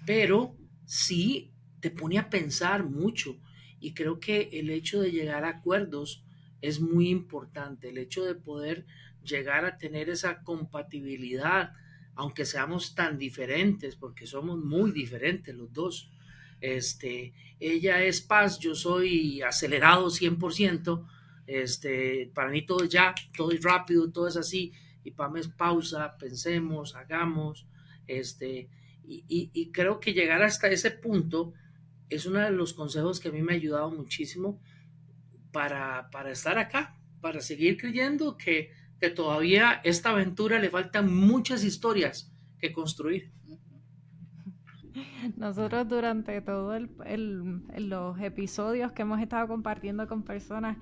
pero 0.05 0.55
sí 0.85 1.51
te 1.79 1.91
pone 1.91 2.17
a 2.17 2.29
pensar 2.29 2.83
mucho 2.83 3.39
y 3.79 3.93
creo 3.93 4.19
que 4.19 4.49
el 4.53 4.69
hecho 4.69 5.01
de 5.01 5.11
llegar 5.11 5.43
a 5.43 5.49
acuerdos 5.49 6.23
es 6.61 6.79
muy 6.79 7.09
importante. 7.09 7.89
El 7.89 7.97
hecho 7.97 8.25
de 8.25 8.35
poder 8.35 8.85
llegar 9.23 9.65
a 9.65 9.77
tener 9.77 10.09
esa 10.09 10.41
compatibilidad, 10.41 11.73
aunque 12.15 12.45
seamos 12.45 12.95
tan 12.95 13.17
diferentes, 13.17 13.95
porque 13.95 14.25
somos 14.25 14.57
muy 14.57 14.91
diferentes 14.91 15.53
los 15.55 15.71
dos. 15.71 16.09
Este, 16.61 17.33
ella 17.59 18.03
es 18.03 18.21
paz, 18.21 18.59
yo 18.59 18.73
soy 18.73 19.41
acelerado 19.43 20.07
100%, 20.07 21.05
este, 21.47 22.31
para 22.33 22.49
mí 22.49 22.65
todo 22.65 22.83
es 22.83 22.89
ya, 22.89 23.15
todo 23.35 23.51
es 23.51 23.63
rápido, 23.63 24.11
todo 24.11 24.27
es 24.27 24.37
así, 24.37 24.73
y 25.03 25.11
para 25.11 25.29
mí 25.29 25.39
es 25.39 25.47
pausa, 25.47 26.15
pensemos, 26.17 26.95
hagamos, 26.95 27.65
este, 28.05 28.69
y, 29.07 29.25
y 29.27 29.71
creo 29.71 29.99
que 29.99 30.13
llegar 30.13 30.43
hasta 30.43 30.67
ese 30.67 30.91
punto 30.91 31.53
es 32.09 32.25
uno 32.25 32.39
de 32.39 32.51
los 32.51 32.73
consejos 32.73 33.19
que 33.19 33.29
a 33.29 33.31
mí 33.31 33.41
me 33.41 33.53
ha 33.53 33.55
ayudado 33.55 33.89
muchísimo 33.89 34.61
para, 35.51 36.09
para 36.11 36.31
estar 36.31 36.57
acá, 36.57 36.95
para 37.21 37.41
seguir 37.41 37.77
creyendo 37.77 38.37
que, 38.37 38.71
que 38.99 39.09
todavía 39.09 39.81
esta 39.83 40.11
aventura 40.11 40.59
le 40.59 40.69
faltan 40.69 41.13
muchas 41.13 41.63
historias 41.63 42.31
que 42.59 42.71
construir. 42.71 43.31
Nosotros 45.37 45.87
durante 45.87 46.41
todos 46.41 46.81
los 47.77 48.19
episodios 48.19 48.91
que 48.91 49.01
hemos 49.01 49.19
estado 49.21 49.47
compartiendo 49.47 50.07
con 50.07 50.23
personas, 50.23 50.77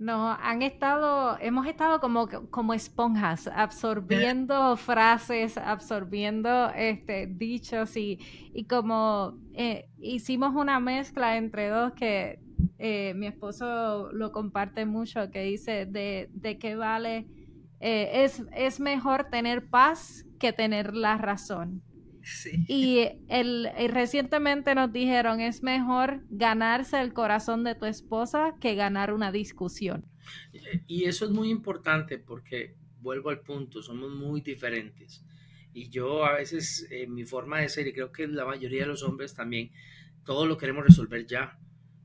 nos 0.00 0.38
han 0.40 0.62
estado, 0.62 1.36
hemos 1.40 1.66
estado 1.66 2.00
como, 2.00 2.26
como 2.50 2.72
esponjas, 2.72 3.46
absorbiendo 3.54 4.76
frases, 4.78 5.58
absorbiendo 5.58 6.70
este, 6.70 7.26
dichos 7.26 7.96
y, 7.98 8.18
y 8.54 8.64
como 8.64 9.38
eh, 9.52 9.90
hicimos 9.98 10.54
una 10.54 10.80
mezcla 10.80 11.36
entre 11.36 11.68
dos 11.68 11.92
que 11.92 12.40
eh, 12.78 13.12
mi 13.14 13.26
esposo 13.26 14.10
lo 14.12 14.32
comparte 14.32 14.86
mucho, 14.86 15.30
que 15.30 15.42
dice 15.42 15.84
de, 15.84 16.30
de 16.32 16.58
qué 16.58 16.76
vale, 16.76 17.26
eh, 17.80 18.24
es, 18.24 18.42
es 18.56 18.80
mejor 18.80 19.24
tener 19.24 19.68
paz 19.68 20.24
que 20.38 20.54
tener 20.54 20.94
la 20.94 21.18
razón. 21.18 21.82
Y, 22.68 23.08
el, 23.28 23.68
recientemente 23.88 24.74
nos 24.74 24.92
dijeron, 24.92 25.40
es 25.40 25.62
mejor 25.62 26.22
ganarse 26.30 27.00
el 27.00 27.12
corazón 27.12 27.64
de 27.64 27.74
tu 27.74 27.86
esposa 27.86 28.56
que 28.60 28.74
ganar 28.74 29.12
una 29.12 29.32
discusión. 29.32 30.06
Y 30.86 31.04
eso 31.04 31.24
es 31.24 31.30
muy 31.30 31.50
importante 31.50 32.18
porque, 32.18 32.76
vuelvo 33.00 33.30
al 33.30 33.40
punto, 33.40 33.82
somos 33.82 34.10
muy 34.12 34.40
diferentes. 34.40 35.24
Y 35.72 35.88
yo 35.88 36.24
a 36.24 36.34
veces, 36.34 36.86
en 36.90 37.14
mi 37.14 37.24
forma 37.24 37.60
de 37.60 37.68
ser, 37.68 37.86
y 37.86 37.92
creo 37.92 38.12
que 38.12 38.26
la 38.26 38.44
mayoría 38.44 38.82
de 38.82 38.88
los 38.88 39.02
hombres 39.02 39.34
también, 39.34 39.70
todo 40.24 40.46
lo 40.46 40.56
queremos 40.56 40.84
resolver 40.84 41.26
ya 41.26 41.58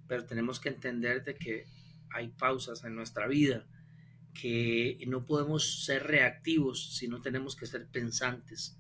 pero 0.08 0.26
tenemos 0.26 0.60
que 0.60 0.70
entender 0.70 1.24
de 1.24 1.36
que 1.36 1.66
hay 2.12 2.30
pausas 2.30 2.84
en 2.84 2.96
nuestra 2.96 3.28
vida, 3.28 3.66
que 4.34 5.04
no 5.08 5.26
podemos 5.26 5.86
ser 5.86 6.04
reactivos, 6.04 6.96
sino 6.96 7.22
tenemos 7.22 7.56
que 7.56 7.66
ser 7.66 7.88
pensantes. 7.88 8.78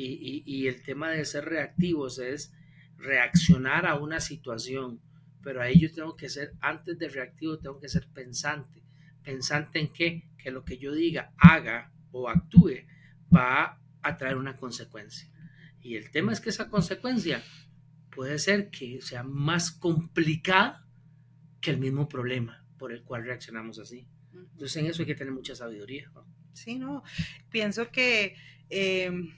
Y, 0.00 0.44
y, 0.46 0.68
el 0.68 0.82
tema 0.82 1.10
de 1.10 1.24
ser 1.24 1.44
reactivos 1.46 2.20
es 2.20 2.52
reaccionar 2.98 3.84
a 3.84 3.96
una 3.96 4.20
situación, 4.20 5.00
pero 5.42 5.60
ahí 5.60 5.80
yo 5.80 5.92
tengo 5.92 6.14
que 6.14 6.28
ser, 6.28 6.54
antes 6.60 6.98
de 6.98 7.08
reactivo, 7.08 7.58
tengo 7.58 7.80
que 7.80 7.88
ser 7.88 8.06
pensante. 8.14 8.84
¿Pensante 9.24 9.80
en 9.80 9.92
qué? 9.92 10.30
Que 10.38 10.52
lo 10.52 10.64
que 10.64 10.78
yo 10.78 10.92
diga, 10.92 11.32
haga 11.36 11.92
o 12.12 12.28
actúe 12.28 12.86
va 13.34 13.80
a 14.02 14.16
traer 14.16 14.36
una 14.36 14.54
consecuencia. 14.54 15.28
Y 15.80 15.96
el 15.96 16.12
tema 16.12 16.32
es 16.32 16.40
que 16.40 16.50
esa 16.50 16.68
consecuencia 16.68 17.42
puede 18.14 18.38
ser 18.38 18.70
que 18.70 19.00
sea 19.00 19.24
más 19.24 19.72
complicada 19.72 20.86
que 21.60 21.72
el 21.72 21.78
mismo 21.78 22.08
problema 22.08 22.64
por 22.78 22.92
el 22.92 23.02
cual 23.02 23.24
reaccionamos 23.24 23.80
así. 23.80 24.06
Entonces 24.32 24.76
en 24.76 24.86
eso 24.86 25.02
hay 25.02 25.06
que 25.06 25.14
tener 25.16 25.32
mucha 25.32 25.56
sabiduría. 25.56 26.10
Sí, 26.52 26.78
no, 26.78 27.02
pienso 27.50 27.90
que 27.90 28.36
em, 28.68 29.32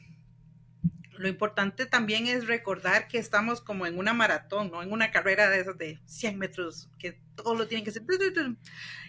lo 1.20 1.28
importante 1.28 1.84
también 1.84 2.26
es 2.26 2.46
recordar 2.46 3.06
que 3.06 3.18
estamos 3.18 3.60
como 3.60 3.84
en 3.84 3.98
una 3.98 4.14
maratón, 4.14 4.70
no 4.70 4.82
en 4.82 4.90
una 4.90 5.10
carrera 5.10 5.50
de 5.50 5.60
esas 5.60 5.76
de 5.76 6.00
100 6.06 6.38
metros, 6.38 6.88
que 6.98 7.20
todo 7.34 7.54
lo 7.54 7.68
tienen 7.68 7.84
que 7.84 7.92
ser. 7.92 8.02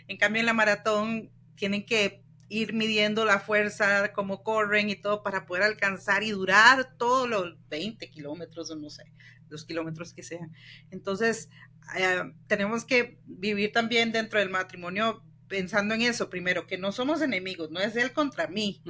En 0.10 0.18
cambio 0.18 0.42
en 0.42 0.46
la 0.46 0.54
maratón 0.54 1.32
tienen 1.56 1.86
que 1.86 2.22
ir 2.50 2.74
midiendo 2.74 3.24
la 3.24 3.40
fuerza, 3.40 4.12
cómo 4.12 4.44
corren 4.44 4.90
y 4.90 4.98
todo 4.98 5.24
para 5.24 5.46
poder 5.46 5.64
alcanzar 5.64 6.22
y 6.24 6.32
durar 6.32 6.98
todos 6.98 7.30
los 7.30 7.56
20 7.70 8.10
kilómetros 8.10 8.70
o 8.72 8.76
no 8.76 8.90
sé 8.90 9.06
los 9.48 9.64
kilómetros 9.64 10.14
que 10.14 10.24
sean. 10.24 10.52
Entonces, 10.92 11.50
eh, 11.98 12.24
tenemos 12.48 12.84
que 12.84 13.20
vivir 13.26 13.72
también 13.72 14.12
dentro 14.12 14.40
del 14.40 14.50
matrimonio 14.50 15.24
pensando 15.52 15.94
en 15.94 16.02
eso, 16.02 16.30
primero, 16.30 16.66
que 16.66 16.78
no 16.78 16.94
somos 16.94 17.22
enemigos, 17.22 17.70
no 17.70 17.82
es 17.82 17.96
él 17.98 18.14
contra 18.14 18.48
mí, 18.48 18.82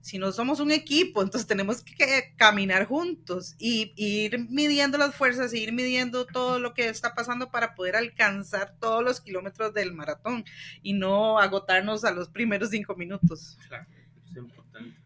sino 0.00 0.32
somos 0.32 0.60
un 0.60 0.70
equipo, 0.70 1.22
entonces 1.22 1.46
tenemos 1.46 1.82
que 1.82 2.32
caminar 2.36 2.86
juntos 2.86 3.54
y, 3.58 3.92
ir 3.96 4.48
midiendo 4.48 4.96
las 4.96 5.14
fuerzas, 5.14 5.52
y 5.52 5.58
ir 5.58 5.72
midiendo 5.72 6.24
todo 6.26 6.58
lo 6.58 6.72
que 6.72 6.88
está 6.88 7.14
pasando 7.14 7.50
para 7.50 7.74
poder 7.74 7.96
alcanzar 7.96 8.74
todos 8.80 9.04
los 9.04 9.20
kilómetros 9.20 9.74
del 9.74 9.92
maratón 9.92 10.44
y 10.82 10.94
no 10.94 11.38
agotarnos 11.38 12.04
a 12.04 12.12
los 12.12 12.30
primeros 12.30 12.70
cinco 12.70 12.96
minutos. 12.96 13.58
Claro, 13.68 13.86
es 14.30 14.36
importante. 14.36 14.96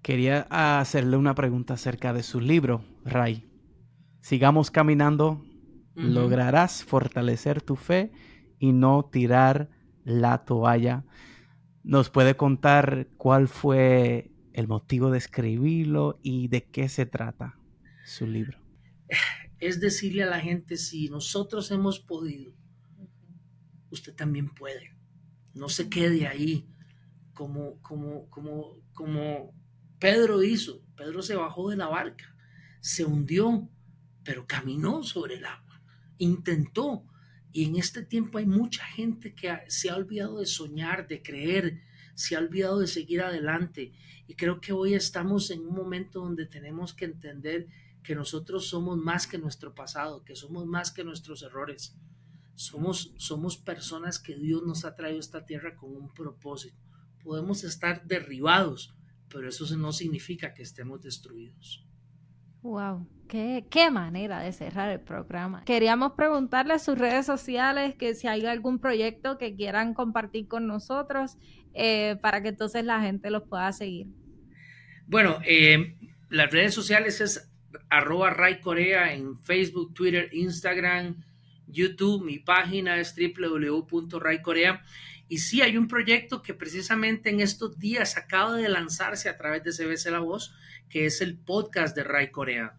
Quería 0.00 0.46
hacerle 0.48 1.16
una 1.16 1.34
pregunta 1.34 1.74
acerca 1.74 2.12
de 2.12 2.22
su 2.22 2.40
libro, 2.40 2.84
Ray 3.04 3.44
sigamos 4.26 4.72
caminando, 4.72 5.44
lograrás 5.94 6.82
fortalecer 6.82 7.62
tu 7.62 7.76
fe 7.76 8.10
y 8.58 8.72
no 8.72 9.04
tirar 9.04 9.70
la 10.06 10.44
toalla. 10.44 11.04
¿Nos 11.82 12.10
puede 12.10 12.36
contar 12.36 13.08
cuál 13.16 13.48
fue 13.48 14.30
el 14.52 14.68
motivo 14.68 15.10
de 15.10 15.18
escribirlo 15.18 16.18
y 16.22 16.48
de 16.48 16.64
qué 16.64 16.88
se 16.88 17.04
trata 17.04 17.58
su 18.04 18.26
libro? 18.26 18.58
Es 19.58 19.80
decirle 19.80 20.22
a 20.22 20.26
la 20.30 20.40
gente, 20.40 20.76
si 20.76 21.08
nosotros 21.08 21.70
hemos 21.70 21.98
podido, 21.98 22.52
usted 23.90 24.14
también 24.14 24.48
puede. 24.48 24.96
No 25.54 25.68
se 25.68 25.88
quede 25.88 26.26
ahí 26.26 26.68
como, 27.34 27.80
como, 27.82 28.28
como, 28.30 28.78
como 28.92 29.54
Pedro 29.98 30.42
hizo. 30.42 30.82
Pedro 30.96 31.22
se 31.22 31.34
bajó 31.34 31.70
de 31.70 31.76
la 31.76 31.88
barca, 31.88 32.36
se 32.80 33.04
hundió, 33.04 33.68
pero 34.22 34.46
caminó 34.46 35.02
sobre 35.02 35.36
el 35.36 35.44
agua, 35.46 35.82
intentó. 36.18 37.04
Y 37.52 37.64
en 37.64 37.76
este 37.76 38.04
tiempo 38.04 38.38
hay 38.38 38.46
mucha 38.46 38.84
gente 38.84 39.34
que 39.34 39.58
se 39.68 39.90
ha 39.90 39.96
olvidado 39.96 40.38
de 40.40 40.46
soñar, 40.46 41.08
de 41.08 41.22
creer, 41.22 41.80
se 42.14 42.36
ha 42.36 42.38
olvidado 42.38 42.80
de 42.80 42.86
seguir 42.86 43.22
adelante. 43.22 43.92
Y 44.26 44.34
creo 44.34 44.60
que 44.60 44.72
hoy 44.72 44.94
estamos 44.94 45.50
en 45.50 45.60
un 45.60 45.74
momento 45.74 46.20
donde 46.20 46.46
tenemos 46.46 46.92
que 46.92 47.04
entender 47.04 47.68
que 48.02 48.14
nosotros 48.14 48.68
somos 48.68 48.96
más 48.98 49.26
que 49.26 49.38
nuestro 49.38 49.74
pasado, 49.74 50.24
que 50.24 50.36
somos 50.36 50.66
más 50.66 50.90
que 50.92 51.04
nuestros 51.04 51.42
errores. 51.42 51.96
Somos, 52.54 53.12
somos 53.18 53.56
personas 53.56 54.18
que 54.18 54.36
Dios 54.36 54.62
nos 54.64 54.84
ha 54.84 54.94
traído 54.94 55.18
a 55.18 55.20
esta 55.20 55.44
tierra 55.44 55.76
con 55.76 55.94
un 55.94 56.14
propósito. 56.14 56.76
Podemos 57.22 57.64
estar 57.64 58.06
derribados, 58.06 58.94
pero 59.28 59.48
eso 59.48 59.76
no 59.76 59.92
significa 59.92 60.54
que 60.54 60.62
estemos 60.62 61.02
destruidos. 61.02 61.84
Wow, 62.66 63.06
qué, 63.28 63.64
qué 63.70 63.92
manera 63.92 64.40
de 64.40 64.50
cerrar 64.52 64.90
el 64.90 65.00
programa. 65.00 65.64
Queríamos 65.64 66.12
preguntarle 66.12 66.78
sus 66.80 66.98
redes 66.98 67.24
sociales, 67.24 67.94
que 67.94 68.14
si 68.14 68.26
hay 68.26 68.44
algún 68.44 68.80
proyecto 68.80 69.38
que 69.38 69.54
quieran 69.54 69.94
compartir 69.94 70.48
con 70.48 70.66
nosotros, 70.66 71.38
eh, 71.74 72.16
para 72.20 72.42
que 72.42 72.48
entonces 72.48 72.84
la 72.84 73.00
gente 73.00 73.30
los 73.30 73.44
pueda 73.44 73.70
seguir. 73.72 74.08
Bueno, 75.06 75.38
eh, 75.46 75.96
las 76.28 76.50
redes 76.50 76.74
sociales 76.74 77.20
es 77.20 77.52
arroba 77.88 78.30
Ray 78.30 78.60
Corea 78.60 79.14
en 79.14 79.38
Facebook, 79.38 79.94
Twitter, 79.94 80.28
Instagram, 80.32 81.22
YouTube. 81.66 82.24
Mi 82.24 82.38
página 82.38 82.98
es 82.98 83.14
www.raycorea. 83.14 84.84
Y 85.28 85.38
sí, 85.38 85.62
hay 85.62 85.76
un 85.76 85.88
proyecto 85.88 86.42
que 86.42 86.54
precisamente 86.54 87.30
en 87.30 87.40
estos 87.40 87.78
días 87.78 88.16
acaba 88.16 88.56
de 88.56 88.68
lanzarse 88.68 89.28
a 89.28 89.36
través 89.36 89.64
de 89.64 89.72
CBC 89.72 90.10
La 90.10 90.20
Voz, 90.20 90.54
que 90.88 91.06
es 91.06 91.20
el 91.20 91.36
podcast 91.36 91.96
de 91.96 92.04
Ray 92.04 92.30
Corea. 92.30 92.78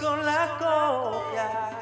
con 0.00 0.24
la 0.24 0.56
copia. 0.58 1.79